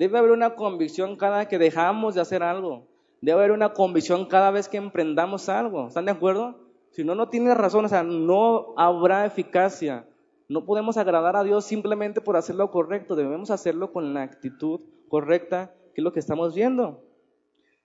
[0.00, 2.86] Debe haber una convicción cada que dejamos de hacer algo.
[3.20, 5.88] Debe haber una convicción cada vez que emprendamos algo.
[5.88, 6.58] ¿Están de acuerdo?
[6.88, 10.08] Si no, no tiene razón, o sea, no habrá eficacia.
[10.48, 13.14] No podemos agradar a Dios simplemente por hacer lo correcto.
[13.14, 17.04] Debemos hacerlo con la actitud correcta, que es lo que estamos viendo.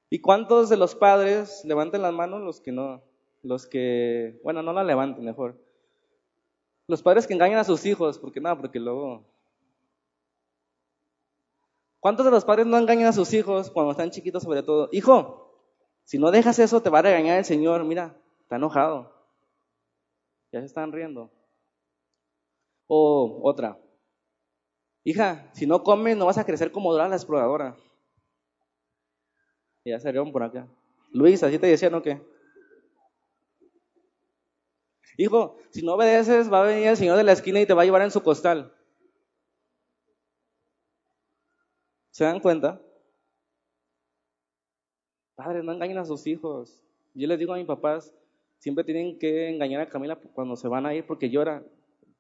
[0.10, 3.02] ¿Y cuántos de los padres, levanten las manos los que no,
[3.44, 5.58] los que, bueno, no la levanten mejor.
[6.88, 9.35] Los padres que engañan a sus hijos, porque nada, porque luego...
[12.06, 14.90] ¿Cuántos de los padres no engañan a sus hijos cuando están chiquitos sobre todo?
[14.92, 15.60] Hijo,
[16.04, 19.12] si no dejas eso te va a regañar el Señor, mira, está enojado.
[20.52, 21.32] Ya se están riendo.
[22.86, 23.80] O otra,
[25.04, 27.76] hija, si no comes no vas a crecer como Dora la exploradora.
[29.84, 30.68] Ya se rieron por acá.
[31.12, 32.22] Luis, ¿así te decían o qué?
[35.18, 37.82] Hijo, si no obedeces, va a venir el Señor de la esquina y te va
[37.82, 38.75] a llevar en su costal.
[42.16, 42.82] ¿Se dan cuenta?
[45.36, 46.82] Padres, no engañen a sus hijos.
[47.14, 48.16] Yo les digo a mis papás,
[48.58, 51.62] siempre tienen que engañar a Camila cuando se van a ir porque llora.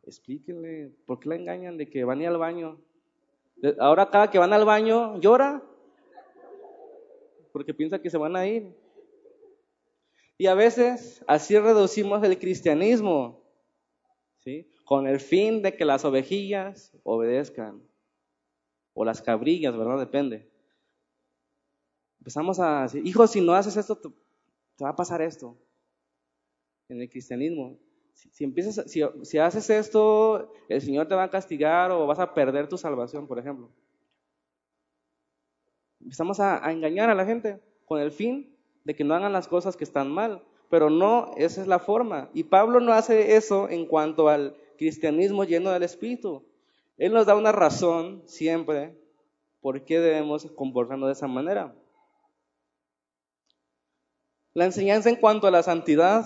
[0.05, 2.77] Explíquenle, ¿por qué la engañan de que van a ir al baño?
[3.79, 5.63] Ahora cada que van al baño llora
[7.53, 8.75] porque piensa que se van a ir.
[10.37, 13.41] Y a veces así reducimos el cristianismo,
[14.39, 14.67] ¿sí?
[14.83, 17.81] Con el fin de que las ovejillas obedezcan,
[18.95, 19.99] o las cabrillas, ¿verdad?
[19.99, 20.49] Depende.
[22.19, 24.09] Empezamos a decir, hijo, si no haces esto, te,
[24.83, 25.55] va a pasar esto.
[26.89, 27.77] En el cristianismo,
[28.13, 32.67] si, empiezas, si, haces esto, el Señor te va a castigar o vas a perder
[32.67, 33.69] tu salvación, por ejemplo.
[35.99, 38.55] Empezamos a engañar a la gente con el fin
[38.85, 42.29] de que no hagan las cosas que están mal, pero no, esa es la forma.
[42.33, 46.43] Y Pablo no hace eso en cuanto al cristianismo lleno del Espíritu.
[46.97, 48.97] Él nos da una razón siempre
[49.61, 51.75] por qué debemos comportarnos de esa manera.
[54.53, 56.25] La enseñanza en cuanto a la santidad,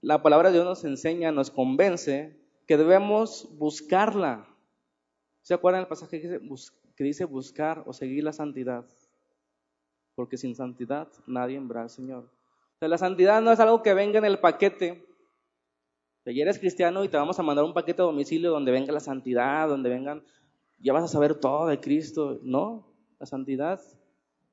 [0.00, 4.48] la palabra de Dios nos enseña, nos convence que debemos buscarla.
[5.42, 8.84] ¿Se acuerdan el pasaje que dice buscar o seguir la santidad?
[10.14, 12.30] porque sin santidad nadie verá al Señor.
[12.80, 15.06] La santidad no es algo que venga en el paquete.
[16.24, 19.00] Sea, eres cristiano y te vamos a mandar un paquete a domicilio donde venga la
[19.00, 20.22] santidad, donde vengan,
[20.78, 22.38] ya vas a saber todo de Cristo.
[22.42, 22.86] No,
[23.18, 23.80] la santidad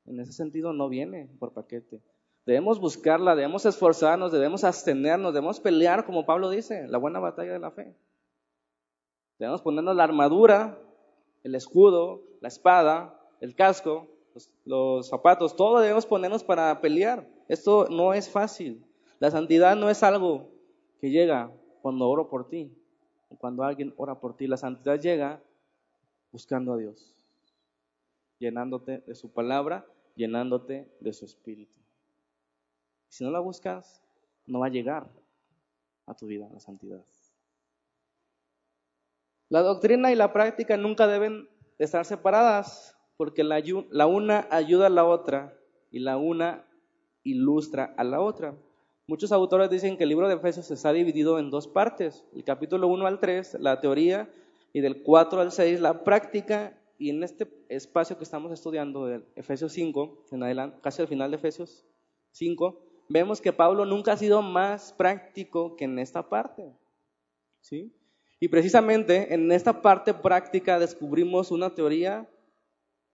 [0.06, 2.02] en ese sentido no viene por paquete.
[2.46, 7.60] Debemos buscarla, debemos esforzarnos, debemos abstenernos, debemos pelear, como Pablo dice, la buena batalla de
[7.60, 7.96] la fe.
[9.38, 10.80] Debemos ponernos la armadura,
[11.44, 14.08] el escudo, la espada, el casco,
[14.66, 17.28] los, zapatos, todo debemos ponernos para pelear.
[17.48, 18.84] Esto no es fácil.
[19.20, 20.50] La santidad no es algo
[21.00, 22.72] que llega cuando oro por ti,
[23.38, 24.48] cuando alguien ora por ti.
[24.48, 25.42] La santidad llega
[26.32, 27.16] buscando a Dios,
[28.40, 29.86] llenándote de su palabra,
[30.16, 31.74] llenándote de su espíritu.
[33.08, 34.04] Si no la buscas,
[34.46, 35.10] no va a llegar
[36.06, 37.04] a tu vida la santidad.
[39.50, 44.92] La doctrina y la práctica nunca deben estar separadas porque la, la una ayuda a
[44.92, 45.58] la otra
[45.92, 46.66] y la una
[47.24, 48.56] ilustra a la otra.
[49.10, 52.88] Muchos autores dicen que el libro de Efesios está dividido en dos partes, el capítulo
[52.90, 54.30] 1 al 3, la teoría,
[54.72, 59.24] y del 4 al 6, la práctica, y en este espacio que estamos estudiando, de
[59.36, 61.88] Efesios 5, en adelante, casi al final de Efesios
[62.34, 66.72] 5, vemos que Pablo nunca ha sido más práctico que en esta parte.
[67.62, 67.92] ¿sí?
[68.40, 72.30] Y precisamente en esta parte práctica descubrimos una teoría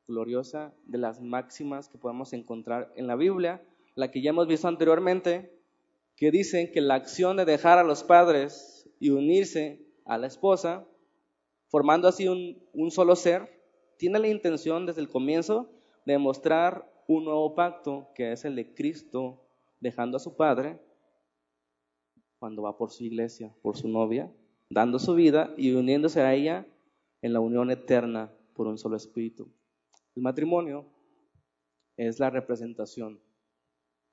[0.10, 3.62] gloriosa de las máximas que podemos encontrar en la Biblia,
[3.96, 5.55] la que ya hemos visto anteriormente,
[6.16, 10.88] que dicen que la acción de dejar a los padres y unirse a la esposa,
[11.68, 13.50] formando así un, solo ser,
[13.98, 15.70] tiene la intención desde el comienzo
[16.06, 19.42] de mostrar un nuevo pacto, que es el de Cristo
[19.80, 20.80] dejando a su padre
[22.40, 24.32] cuando va por su iglesia, por su novia,
[24.70, 26.68] dando su vida y uniéndose a ella
[27.22, 29.52] en la unión eterna por un solo espíritu.
[30.16, 30.86] El matrimonio
[31.98, 33.20] es la representación,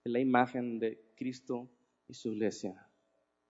[0.05, 1.69] es la imagen de Cristo
[2.13, 2.75] y su iglesia.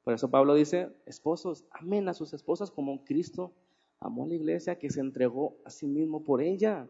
[0.04, 3.52] Por eso Pablo dice, esposos, amen a sus esposas como Cristo
[3.98, 6.88] amó a la iglesia que se entregó a sí mismo por ella,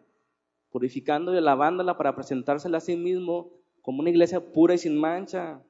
[0.71, 5.63] purificando y lavándola para presentársela a sí mismo como una iglesia pura y sin mancha.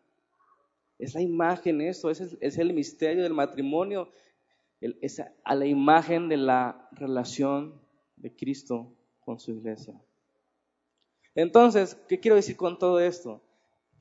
[0.99, 4.11] Es la imagen eso, es el, es el misterio del matrimonio,
[4.81, 7.81] es a la imagen de la relación
[8.17, 9.95] de Cristo con su iglesia.
[11.35, 13.41] Entonces, ¿qué quiero decir con todo esto?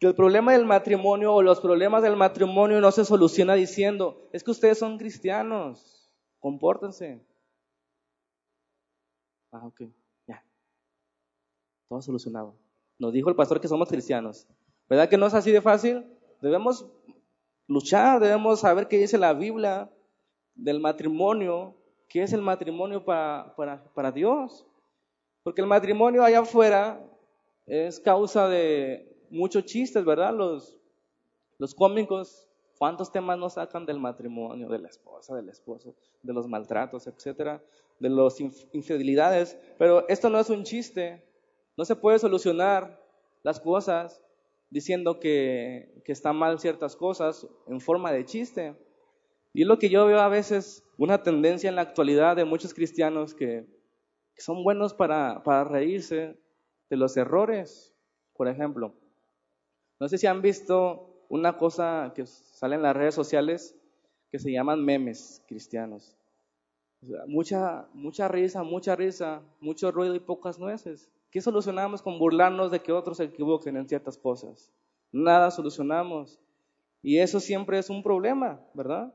[0.02, 4.44] Que el problema del matrimonio o los problemas del matrimonio no se soluciona diciendo, es
[4.44, 7.24] que ustedes son cristianos, compórtense.
[9.52, 9.84] Ah, ok,
[10.26, 10.44] ya.
[11.88, 12.56] Todo solucionado.
[12.98, 14.48] Nos dijo el pastor que somos cristianos.
[14.90, 16.04] ¿Verdad que no es así de fácil?
[16.42, 16.90] Debemos
[17.68, 19.88] luchar, debemos saber qué dice la Biblia
[20.56, 21.76] del matrimonio,
[22.10, 24.66] qué es el matrimonio para, para, para Dios.
[25.44, 27.00] Porque el matrimonio allá afuera
[27.68, 30.34] es causa de muchos chistes, ¿verdad?
[30.34, 30.78] Los,
[31.58, 36.48] los cómicos, ¿cuántos temas nos sacan del matrimonio, de la esposa, del esposo, de los
[36.48, 37.64] maltratos, etcétera,
[38.00, 39.58] de las infidelidades?
[39.78, 41.24] Pero esto no es un chiste.
[41.78, 43.02] No se puede solucionar
[43.44, 44.22] las cosas
[44.70, 48.76] diciendo que, que están mal ciertas cosas en forma de chiste.
[49.54, 52.74] Y es lo que yo veo a veces, una tendencia en la actualidad de muchos
[52.74, 53.66] cristianos que
[54.38, 56.38] son buenos para, para reírse
[56.90, 57.94] de los errores.
[58.34, 58.96] Por ejemplo,
[60.02, 63.80] no sé si han visto una cosa que sale en las redes sociales
[64.32, 66.18] que se llaman memes cristianos.
[67.28, 71.08] mucha, mucha risa, mucha risa, mucho ruido y pocas nueces.
[71.30, 74.72] ¿Qué solucionamos con burlarnos de que otros se equivoquen en ciertas cosas?
[75.12, 76.40] Nada solucionamos.
[77.04, 79.14] Y eso siempre es un problema, ¿verdad?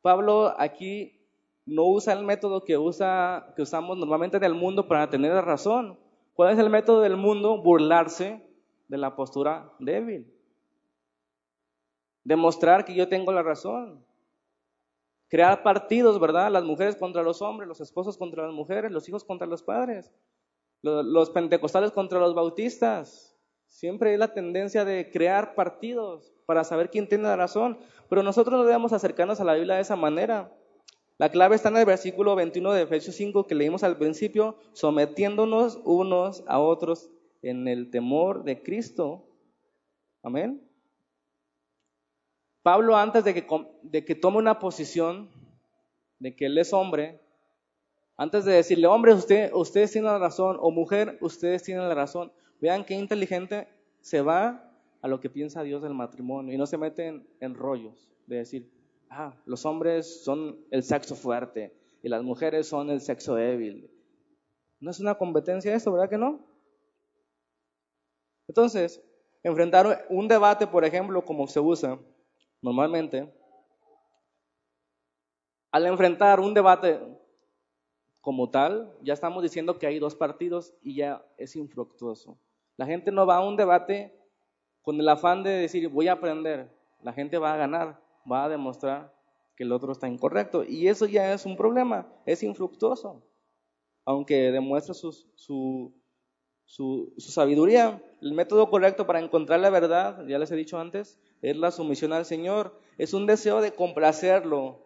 [0.00, 1.20] Pablo aquí
[1.66, 5.98] no usa el método que, usa, que usamos normalmente en el mundo para tener razón.
[6.32, 7.60] ¿Cuál es el método del mundo?
[7.62, 8.53] Burlarse
[8.88, 10.32] de la postura débil.
[12.24, 14.04] Demostrar que yo tengo la razón.
[15.28, 16.50] Crear partidos, ¿verdad?
[16.50, 20.12] Las mujeres contra los hombres, los esposos contra las mujeres, los hijos contra los padres,
[20.82, 23.36] los pentecostales contra los bautistas.
[23.66, 27.78] Siempre hay la tendencia de crear partidos para saber quién tiene la razón.
[28.08, 30.52] Pero nosotros no debemos acercarnos a la Biblia de esa manera.
[31.16, 35.80] La clave está en el versículo 21 de Efesios 5 que leímos al principio, sometiéndonos
[35.84, 37.10] unos a otros
[37.44, 39.26] en el temor de Cristo.
[40.22, 40.66] Amén.
[42.62, 45.28] Pablo antes de que, tome una posición,
[46.18, 47.20] de que él es hombre,
[48.16, 52.32] antes de decirle, hombre, usted, ustedes tienen la razón, o mujer, ustedes tienen la razón,
[52.60, 53.68] vean qué inteligente
[54.00, 58.08] se va a lo que piensa Dios del matrimonio y no se mete en rollos
[58.26, 58.70] de decir,
[59.10, 63.90] ah, los hombres son el sexo fuerte y las mujeres son el sexo débil.
[64.80, 66.53] ¿No es una competencia esto, verdad que no?
[68.54, 69.02] Entonces,
[69.42, 71.98] enfrentar un debate, por ejemplo, como se usa
[72.62, 73.28] normalmente,
[75.72, 77.00] al enfrentar un debate
[78.20, 82.38] como tal, ya estamos diciendo que hay dos partidos y ya es infructuoso.
[82.76, 84.16] La gente no va a un debate
[84.82, 86.70] con el afán de decir voy a aprender,
[87.02, 88.00] la gente va a ganar,
[88.30, 89.12] va a demostrar
[89.56, 90.62] que el otro está incorrecto.
[90.62, 93.20] Y eso ya es un problema, es infructuoso.
[94.04, 95.92] Aunque demuestra su,
[96.64, 101.56] su, sabiduría, el método correcto para encontrar la verdad, ya les he dicho antes, es
[101.56, 102.78] la sumisión al Señor.
[102.96, 104.84] Es un deseo de complacerlo,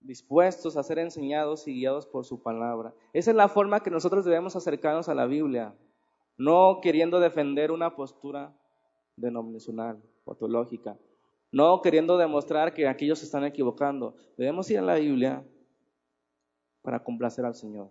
[0.00, 2.94] dispuestos a ser enseñados y guiados por su palabra.
[3.12, 5.74] Esa es la forma que nosotros debemos acercarnos a la Biblia,
[6.36, 8.54] no queriendo defender una postura
[9.16, 10.98] denominacional o teológica,
[11.50, 14.16] no queriendo demostrar que aquellos se están equivocando.
[14.36, 15.44] Debemos ir a la Biblia
[16.82, 17.90] para complacer al Señor,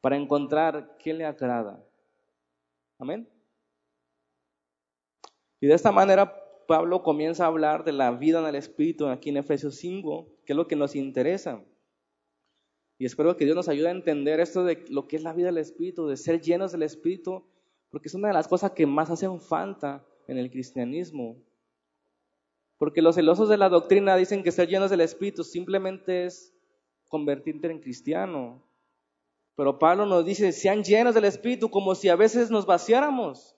[0.00, 1.84] para encontrar qué le agrada.
[2.98, 3.28] Amén.
[5.60, 6.34] Y de esta manera
[6.66, 10.52] Pablo comienza a hablar de la vida en el Espíritu aquí en Efesios 5, que
[10.52, 11.64] es lo que nos interesa.
[12.98, 15.46] Y espero que Dios nos ayude a entender esto de lo que es la vida
[15.46, 17.44] del Espíritu, de ser llenos del Espíritu,
[17.90, 21.42] porque es una de las cosas que más hacen falta en el cristianismo.
[22.76, 26.54] Porque los celosos de la doctrina dicen que ser llenos del Espíritu simplemente es
[27.08, 28.67] convertirte en cristiano.
[29.58, 33.56] Pero Pablo nos dice, sean llenos del Espíritu como si a veces nos vaciáramos.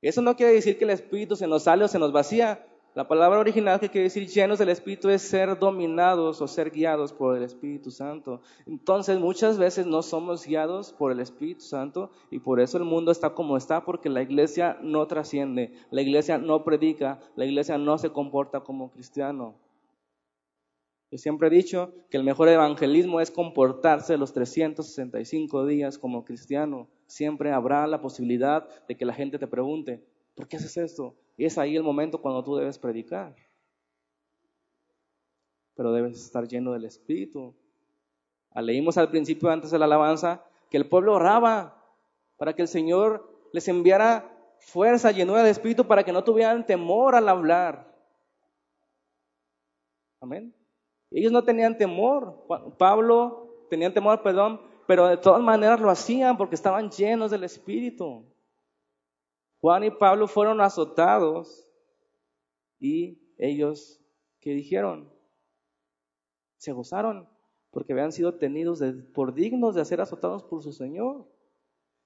[0.00, 3.06] Eso no quiere decir que el Espíritu se nos sale o se nos vacía, la
[3.06, 7.36] palabra original que quiere decir llenos del Espíritu es ser dominados o ser guiados por
[7.36, 8.40] el Espíritu Santo.
[8.66, 13.12] Entonces muchas veces no somos guiados por el Espíritu Santo y por eso el mundo
[13.12, 17.98] está como está porque la iglesia no trasciende, la iglesia no predica, la iglesia no
[17.98, 19.56] se comporta como cristiano.
[21.12, 26.88] Yo siempre he dicho que el mejor evangelismo es comportarse los 365 días como cristiano.
[27.06, 30.02] Siempre habrá la posibilidad de que la gente te pregunte,
[30.34, 31.14] ¿por qué haces esto?
[31.36, 33.36] Y es ahí el momento cuando tú debes predicar.
[35.74, 37.54] Pero debes estar lleno del Espíritu.
[38.50, 41.94] Ah, leímos al principio, antes de la alabanza, que el pueblo oraba
[42.38, 47.14] para que el Señor les enviara fuerza, llenura de Espíritu, para que no tuvieran temor
[47.14, 47.94] al hablar.
[50.18, 50.54] Amén.
[51.14, 52.46] Ellos no tenían temor.
[52.78, 58.24] Pablo tenía temor, perdón, pero de todas maneras lo hacían porque estaban llenos del Espíritu.
[59.60, 61.68] Juan y Pablo fueron azotados
[62.78, 64.00] y ellos,
[64.40, 65.12] ¿qué dijeron?
[66.56, 67.28] Se gozaron
[67.70, 68.82] porque habían sido tenidos
[69.14, 71.26] por dignos de ser azotados por su Señor.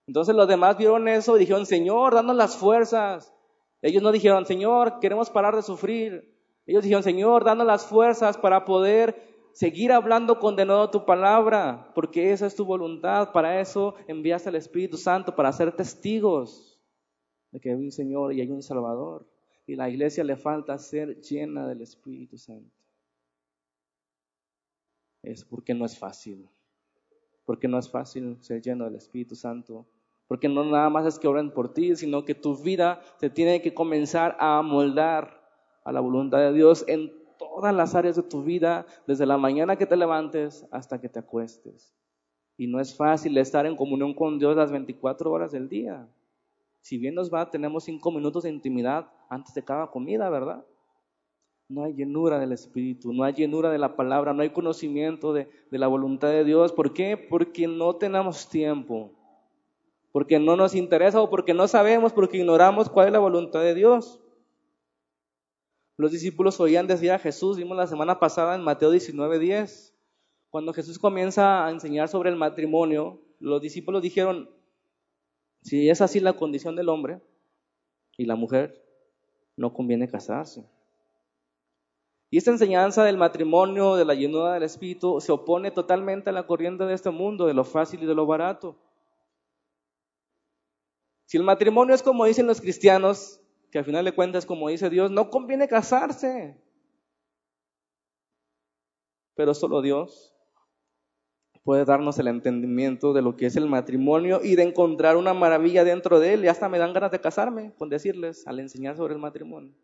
[0.06, 3.34] Entonces los demás vieron eso y dijeron, Señor, danos las fuerzas.
[3.82, 6.35] Ellos no dijeron, Señor, queremos parar de sufrir.
[6.66, 9.14] Ellos dijeron, Señor, danos las fuerzas para poder
[9.52, 13.32] seguir hablando con de nuevo tu palabra, porque esa es tu voluntad.
[13.32, 16.78] Para eso enviaste al Espíritu Santo, para ser testigos
[17.52, 19.26] de que hay un Señor y hay un Salvador.
[19.66, 22.70] Y la iglesia le falta ser llena del Espíritu Santo.
[25.22, 26.48] Es porque no es fácil.
[27.44, 29.86] Porque no es fácil ser lleno del Espíritu Santo.
[30.28, 33.62] Porque no nada más es que oren por ti, sino que tu vida se tiene
[33.62, 35.35] que comenzar a amoldar
[35.86, 39.76] a la voluntad de Dios en todas las áreas de tu vida, desde la mañana
[39.76, 41.94] que te levantes hasta que te acuestes.
[42.58, 46.08] Y no es fácil estar en comunión con Dios las 24 horas del día.
[46.80, 50.64] Si bien nos va, tenemos cinco minutos de intimidad antes de cada comida, ¿verdad?
[51.68, 55.48] No hay llenura del Espíritu, no hay llenura de la palabra, no hay conocimiento de,
[55.70, 56.72] de la voluntad de Dios.
[56.72, 57.16] ¿Por qué?
[57.16, 59.12] Porque no tenemos tiempo,
[60.10, 63.74] porque no nos interesa o porque no sabemos, porque ignoramos cuál es la voluntad de
[63.74, 64.20] Dios.
[65.96, 69.94] Los discípulos oían decir a Jesús, vimos la semana pasada en Mateo 19:10,
[70.50, 74.50] cuando Jesús comienza a enseñar sobre el matrimonio, los discípulos dijeron,
[75.62, 77.20] si es así la condición del hombre
[78.16, 78.84] y la mujer,
[79.56, 80.64] no conviene casarse.
[82.30, 86.46] Y esta enseñanza del matrimonio, de la llenura del espíritu, se opone totalmente a la
[86.46, 88.76] corriente de este mundo, de lo fácil y de lo barato.
[91.24, 93.40] Si el matrimonio es como dicen los cristianos,
[93.70, 96.56] que al final de cuentas, como dice Dios, no conviene casarse.
[99.34, 100.34] Pero solo Dios
[101.66, 105.82] puede darnos el entendimiento de lo que es el matrimonio y de encontrar una maravilla
[105.82, 106.44] dentro de él.
[106.44, 109.74] Y hasta me dan ganas de casarme con decirles al enseñar sobre el matrimonio.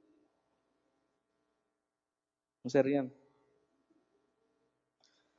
[2.62, 3.12] No se rían.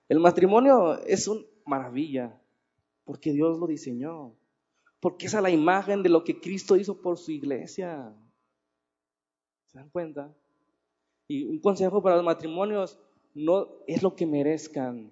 [0.10, 2.38] El matrimonio es una maravilla
[3.06, 4.36] porque Dios lo diseñó.
[5.00, 8.14] Porque es a la imagen de lo que Cristo hizo por su iglesia.
[9.74, 10.32] ¿Se dan cuenta?
[11.28, 13.00] Y un consejo para los matrimonios,
[13.34, 15.12] no es lo que merezcan,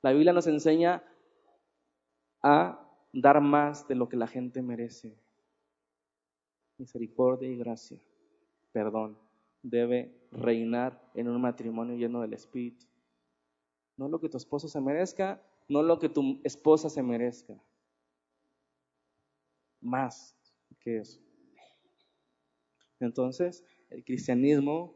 [0.00, 1.02] la Biblia nos enseña
[2.42, 5.16] a dar más de lo que la gente merece.
[6.78, 7.98] Misericordia y gracia,
[8.72, 9.16] perdón,
[9.62, 12.86] debe reinar en un matrimonio lleno del Espíritu.
[13.96, 17.54] No lo que tu esposo se merezca, no lo que tu esposa se merezca.
[19.80, 20.36] Más
[20.80, 21.21] que eso.
[23.02, 24.94] Entonces, el cristianismo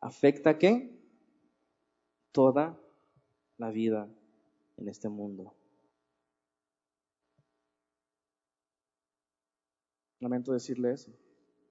[0.00, 0.94] afecta a qué?
[2.32, 2.78] Toda
[3.56, 4.08] la vida
[4.76, 5.54] en este mundo.
[10.20, 11.12] Lamento decirle eso,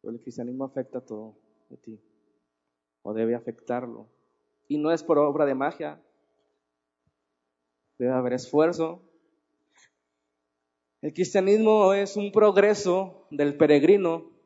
[0.01, 1.38] pero el cristianismo afecta todo
[1.69, 2.01] de ti,
[3.01, 4.07] o debe afectarlo.
[4.67, 6.01] Y no es por obra de magia,
[7.97, 9.03] debe haber esfuerzo,
[10.99, 14.36] El cristianismo es un progreso del peregrino,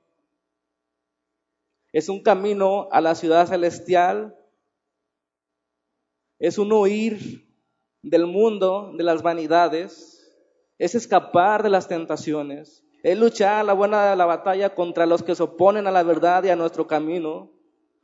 [1.91, 4.35] es un camino a la ciudad celestial,
[6.39, 7.47] es un huir
[8.01, 10.17] del mundo, de las vanidades,
[10.77, 15.43] es escapar de las tentaciones, es luchar la buena la batalla contra los que se
[15.43, 17.51] oponen a la verdad y a nuestro camino,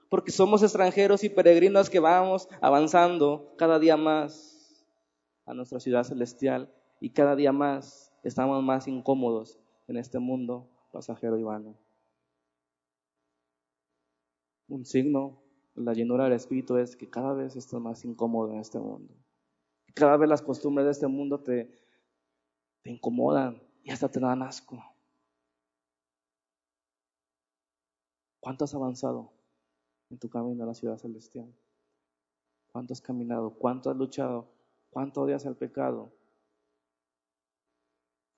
[0.10, 4.86] porque somos extranjeros y peregrinos que vamos avanzando cada día más
[5.46, 6.72] a nuestra ciudad celestial.
[7.00, 11.76] Y cada día más estamos más incómodos en este mundo pasajero y vano.
[14.68, 15.42] Un signo
[15.76, 19.14] de la llenura del Espíritu es que cada vez estás más incómodo en este mundo.
[19.94, 21.72] Cada vez las costumbres de este mundo te,
[22.82, 24.84] te incomodan y hasta te dan asco.
[28.40, 29.32] ¿Cuánto has avanzado
[30.10, 31.54] en tu camino a la ciudad celestial?
[32.72, 33.52] ¿Cuánto has caminado?
[33.52, 34.48] ¿Cuánto has luchado?
[34.90, 36.12] ¿Cuánto odias el pecado?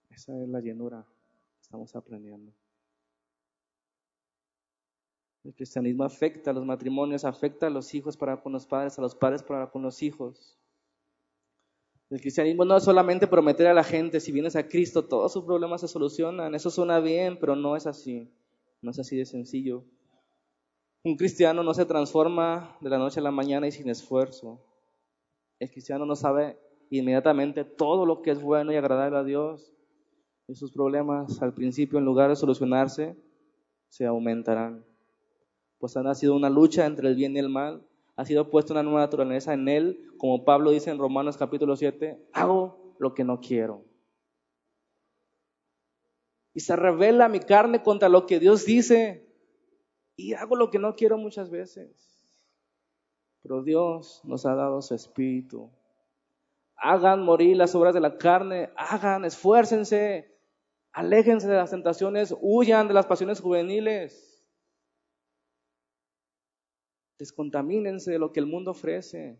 [0.09, 1.05] Esa es la llenura
[1.53, 2.53] que estamos aprendiendo.
[5.49, 9.01] El cristianismo afecta a los matrimonios, afecta a los hijos para con los padres, a
[9.01, 10.55] los padres para con los hijos.
[12.11, 15.45] El cristianismo no es solamente prometer a la gente, si vienes a Cristo, todos sus
[15.45, 16.53] problemas se solucionan.
[16.53, 18.31] Eso suena bien, pero no es así.
[18.83, 19.83] No es así de sencillo.
[21.03, 24.63] Un cristiano no se transforma de la noche a la mañana y sin esfuerzo.
[25.57, 26.59] El cristiano no sabe
[26.91, 29.73] inmediatamente todo lo que es bueno y agradable a Dios.
[30.47, 33.17] Y sus problemas al principio, en lugar de solucionarse,
[33.87, 34.87] se aumentarán.
[35.79, 37.83] Pues ha nacido una lucha entre el bien y el mal.
[38.15, 40.11] Ha sido puesta una nueva naturaleza en él.
[40.17, 43.85] Como Pablo dice en Romanos capítulo 7, hago lo que no quiero.
[46.53, 49.25] Y se revela mi carne contra lo que Dios dice
[50.17, 52.21] y hago lo que no quiero muchas veces.
[53.41, 55.71] Pero Dios nos ha dado su espíritu.
[56.75, 60.37] Hagan morir las obras de la carne, hagan, esfuércense,
[60.91, 64.28] aléjense de las tentaciones, huyan de las pasiones juveniles.
[67.19, 69.37] Descontamínense de lo que el mundo ofrece.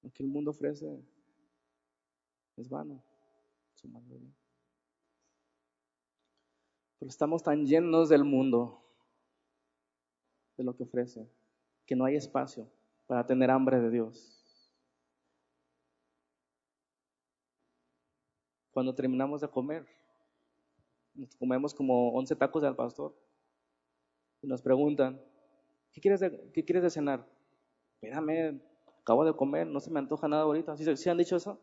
[0.00, 1.04] Lo que el mundo ofrece
[2.56, 3.02] es vano.
[6.98, 8.80] Pero estamos tan llenos del mundo,
[10.56, 11.28] de lo que ofrece,
[11.84, 12.70] que no hay espacio
[13.08, 14.72] para tener hambre de Dios.
[18.70, 19.84] Cuando terminamos de comer,
[21.38, 23.25] comemos como 11 tacos del pastor
[24.46, 25.20] nos preguntan,
[25.92, 27.26] ¿qué quieres de, qué quieres de cenar?
[27.94, 28.60] Espérame,
[29.00, 30.76] acabo de comer, no se me antoja nada ahorita.
[30.76, 31.60] ¿Sí, ¿Sí han dicho eso?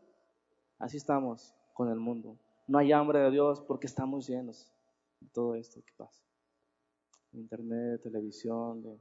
[0.79, 2.37] Así estamos con el mundo.
[2.67, 4.71] No hay hambre de Dios porque estamos llenos
[5.31, 6.21] todo esto que pasa.
[7.33, 8.99] Internet, televisión, de,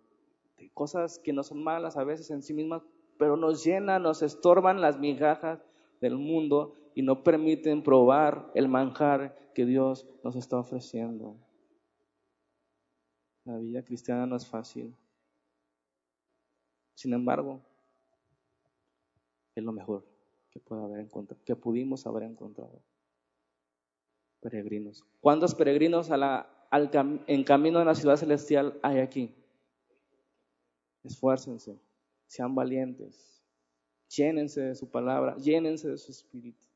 [0.75, 2.83] cosas que no son malas a veces en sí mismas,
[3.19, 5.61] pero nos llenan, nos estorban las migajas
[6.01, 11.37] del mundo y no permiten probar el manjar que Dios nos está ofreciendo.
[13.45, 14.95] La vida cristiana no es fácil.
[16.95, 17.61] Sin embargo,
[19.55, 20.05] es lo mejor
[20.51, 22.81] que, puede haber encontrado, que pudimos haber encontrado
[24.41, 25.05] peregrinos.
[25.21, 29.35] ¿Cuántos peregrinos en camino a la ciudad celestial hay aquí?
[31.05, 31.79] Esfuércense,
[32.27, 33.43] sean valientes,
[34.09, 36.67] llénense de su palabra, llénense de su espíritu.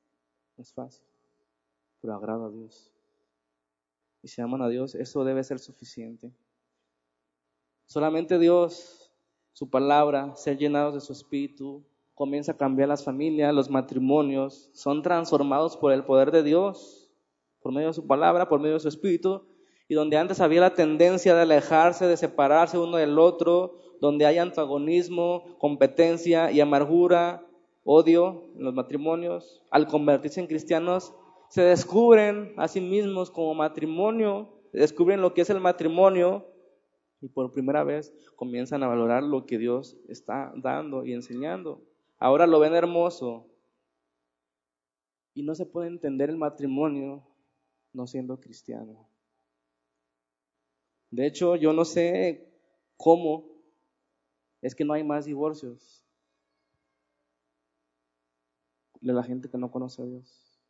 [0.57, 1.05] No es fácil,
[2.01, 2.93] pero agrada a Dios.
[4.23, 6.33] Y si aman a Dios, eso debe ser suficiente.
[7.87, 9.13] Solamente Dios,
[9.53, 11.85] su palabra, ser llenados de su espíritu,
[12.15, 17.07] comienza a cambiar las familias, los matrimonios, son transformados por el poder de Dios
[17.67, 19.43] por medio de su palabra, por medio de su espíritu,
[19.89, 24.39] y donde antes había la tendencia de alejarse, de separarse uno del otro, donde hay
[24.39, 27.45] antagonismo, competencia y amargura,
[27.83, 31.13] odio en los matrimonios, al convertirse en cristianos,
[31.49, 36.47] se descubren a sí mismos como matrimonio, descubren lo que es el matrimonio
[37.21, 41.83] y por primera vez comienzan a valorar lo que Dios está dando y enseñando.
[42.19, 43.47] Ahora lo ven hermoso
[45.35, 47.27] y no se puede entender el matrimonio
[47.93, 49.09] no siendo cristiano.
[51.11, 52.53] De hecho, yo no sé
[52.97, 53.49] cómo
[54.61, 56.05] es que no hay más divorcios
[59.01, 60.61] de la gente que no conoce a Dios.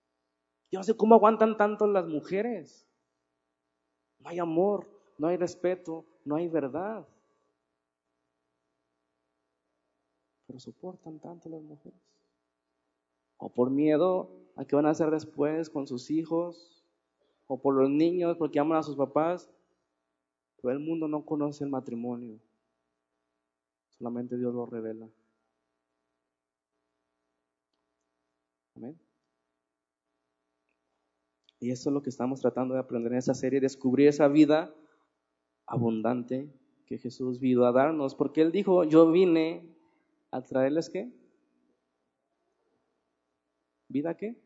[0.70, 2.86] Yo no sé cómo aguantan tanto las mujeres.
[4.18, 4.86] No hay amor,
[5.18, 7.06] no hay respeto, no hay verdad.
[10.46, 11.98] Pero soportan tanto las mujeres.
[13.38, 16.84] O por miedo a qué van a hacer después con sus hijos,
[17.46, 19.48] o por los niños porque aman a sus papás,
[20.60, 22.40] pero el mundo no conoce el matrimonio.
[23.90, 25.08] Solamente Dios lo revela.
[28.74, 28.98] Amén.
[31.60, 34.74] Y eso es lo que estamos tratando de aprender en esa serie, descubrir esa vida
[35.66, 36.48] abundante
[36.86, 39.68] que Jesús vino a darnos, porque Él dijo, yo vine
[40.30, 41.10] a traerles qué?
[43.88, 44.36] ¿Vida qué?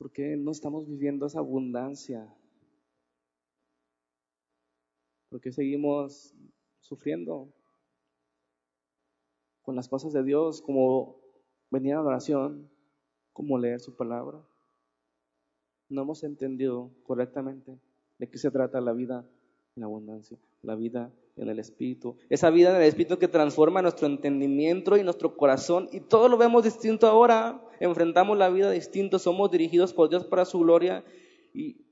[0.00, 2.26] ¿Por qué no estamos viviendo esa abundancia?
[5.28, 6.34] ¿Por qué seguimos
[6.80, 7.52] sufriendo
[9.60, 11.20] con las cosas de Dios como
[11.70, 12.70] venir a la oración,
[13.34, 14.42] como leer su palabra?
[15.90, 17.76] No hemos entendido correctamente
[18.18, 19.26] de qué se trata la vida
[19.76, 22.16] en abundancia, la vida en el Espíritu.
[22.28, 26.38] Esa vida en el Espíritu que transforma nuestro entendimiento y nuestro corazón y todo lo
[26.38, 27.62] vemos distinto ahora.
[27.80, 31.04] Enfrentamos la vida distinto, somos dirigidos por Dios para su gloria
[31.52, 31.84] y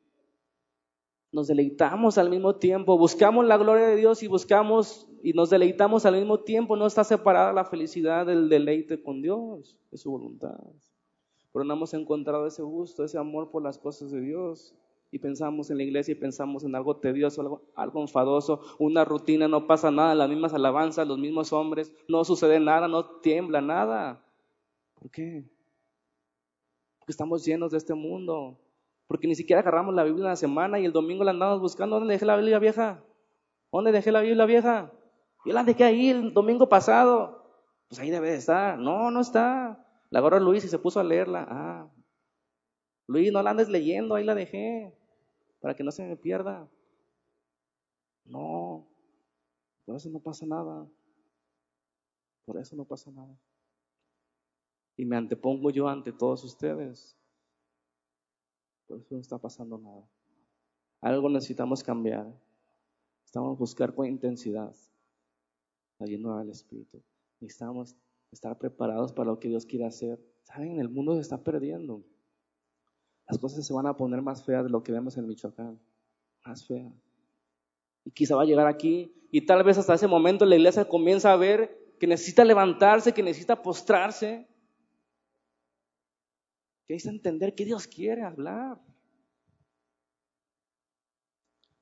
[1.32, 2.96] nos deleitamos al mismo tiempo.
[2.96, 6.76] Buscamos la gloria de Dios y buscamos y nos deleitamos al mismo tiempo.
[6.76, 10.58] No está separada la felicidad del deleite con Dios, de su voluntad.
[11.52, 14.74] Pero no hemos encontrado ese gusto, ese amor por las cosas de Dios
[15.10, 19.48] y pensamos en la iglesia y pensamos en algo tedioso, algo, algo enfadoso, una rutina,
[19.48, 24.22] no pasa nada, las mismas alabanzas, los mismos hombres, no sucede nada, no tiembla nada.
[24.94, 25.44] ¿Por qué?
[26.98, 28.58] Porque estamos llenos de este mundo.
[29.06, 31.98] Porque ni siquiera agarramos la Biblia una semana y el domingo la andamos buscando.
[31.98, 33.02] ¿Dónde dejé la Biblia vieja?
[33.72, 34.92] ¿Dónde dejé la Biblia vieja?
[35.46, 37.42] Yo la dejé ahí el domingo pasado.
[37.88, 38.78] Pues ahí debe de estar.
[38.78, 39.82] No, no está.
[40.10, 41.46] La agarró Luis y se puso a leerla.
[41.48, 41.90] Ah,
[43.06, 44.94] Luis, no la andes leyendo, ahí la dejé
[45.60, 46.68] para que no se me pierda.
[48.24, 48.86] No,
[49.84, 50.86] por eso no pasa nada.
[52.44, 53.38] Por eso no pasa nada.
[54.96, 57.16] Y me antepongo yo ante todos ustedes.
[58.86, 60.08] Por eso no está pasando nada.
[61.00, 62.26] Algo necesitamos cambiar.
[63.20, 64.74] Necesitamos buscar con intensidad
[65.98, 67.02] la llenura del Espíritu.
[67.40, 67.96] Necesitamos
[68.32, 70.20] estar preparados para lo que Dios quiere hacer.
[70.42, 72.04] Saben, el mundo se está perdiendo
[73.28, 75.78] las cosas se van a poner más feas de lo que vemos en Michoacán.
[76.44, 76.92] Más feas.
[78.04, 81.32] Y quizá va a llegar aquí y tal vez hasta ese momento la iglesia comienza
[81.32, 84.48] a ver que necesita levantarse, que necesita postrarse,
[86.86, 88.80] que necesita entender que Dios quiere hablar.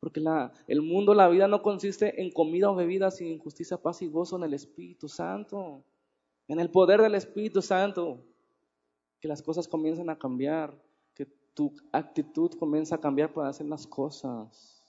[0.01, 0.21] Porque
[0.67, 4.37] el mundo, la vida no consiste en comida o bebida, sin injusticia, paz y gozo
[4.37, 5.85] en el Espíritu Santo,
[6.49, 8.23] en el poder del Espíritu Santo.
[9.21, 10.79] Que las cosas comiencen a cambiar
[11.57, 14.85] tu actitud comienza a cambiar para hacer las cosas.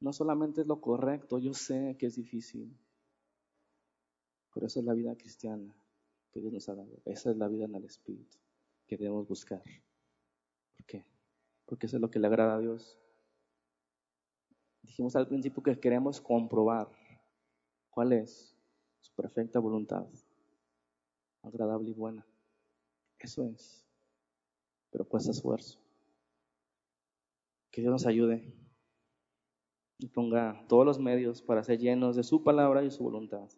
[0.00, 2.76] No solamente es lo correcto, yo sé que es difícil.
[4.52, 5.72] Por eso es la vida cristiana
[6.32, 7.00] que Dios nos ha dado.
[7.04, 8.36] Esa es la vida en el Espíritu
[8.88, 9.62] que debemos buscar.
[10.76, 11.04] ¿Por qué?
[11.64, 12.98] Porque eso es lo que le agrada a Dios.
[14.82, 16.88] Dijimos al principio que queremos comprobar
[17.90, 18.56] cuál es
[19.00, 20.08] su perfecta voluntad,
[21.42, 22.26] agradable y buena.
[23.18, 23.86] Eso es,
[24.90, 25.78] pero cuesta esfuerzo.
[27.70, 28.52] Que Dios nos ayude
[29.98, 33.48] y ponga todos los medios para ser llenos de su palabra y su voluntad.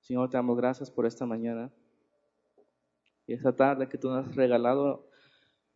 [0.00, 1.72] Señor, te damos gracias por esta mañana
[3.26, 5.10] y esta tarde que tú nos has regalado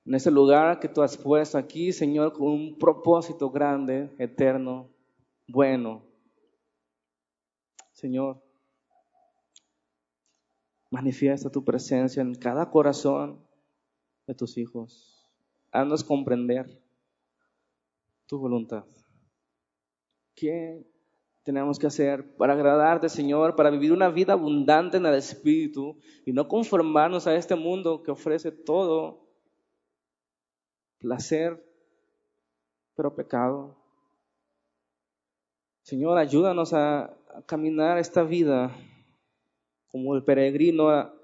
[0.07, 4.91] en ese lugar que tú has puesto aquí, Señor, con un propósito grande, eterno,
[5.49, 6.05] bueno.
[7.93, 8.43] Señor,
[10.95, 13.45] manifiesta tu presencia en cada corazón
[14.29, 15.27] de tus hijos.
[15.73, 16.81] Haznos comprender
[18.27, 18.85] tu voluntad.
[20.37, 20.87] ¿Qué
[21.43, 26.33] tenemos que hacer para agradarte, Señor, para vivir una vida abundante en el Espíritu y
[26.33, 29.27] no conformarnos a este mundo que ofrece todo
[30.99, 31.61] placer,
[32.95, 33.77] pero pecado?
[35.83, 38.71] Señor, ayúdanos a, caminar esta vida
[39.95, 41.15] como el peregrino a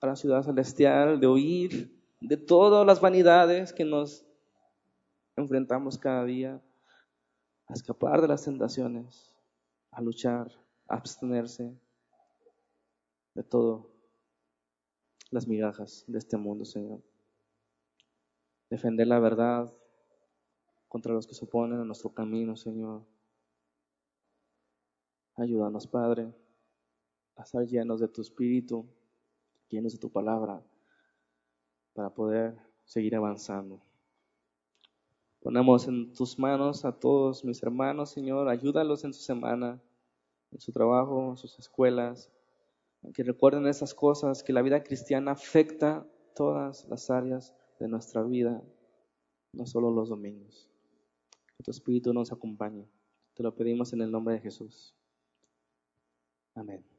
[0.00, 4.24] la ciudad celestial, de oír de todas las vanidades que nos
[5.34, 6.62] enfrentamos cada día
[7.66, 9.34] a escapar de las tentaciones,
[9.90, 10.46] a luchar,
[10.86, 11.76] a abstenerse
[13.34, 13.90] de todo
[15.32, 17.02] las migajas de este mundo, Señor.
[18.70, 19.74] Defender la verdad
[20.86, 23.02] contra los que se oponen a nuestro camino, Señor.
[25.34, 26.32] Ayúdanos, Padre,
[27.40, 28.86] a estar llenos de tu espíritu,
[29.68, 30.62] llenos de tu palabra,
[31.94, 33.80] para poder seguir avanzando.
[35.40, 38.48] Ponemos en tus manos a todos mis hermanos, Señor.
[38.48, 39.80] Ayúdalos en su semana,
[40.52, 42.30] en su trabajo, en sus escuelas.
[43.14, 48.62] Que recuerden esas cosas, que la vida cristiana afecta todas las áreas de nuestra vida,
[49.54, 50.68] no solo los domingos.
[51.56, 52.86] Que tu Espíritu nos acompañe.
[53.32, 54.94] Te lo pedimos en el nombre de Jesús.
[56.54, 56.89] Amén.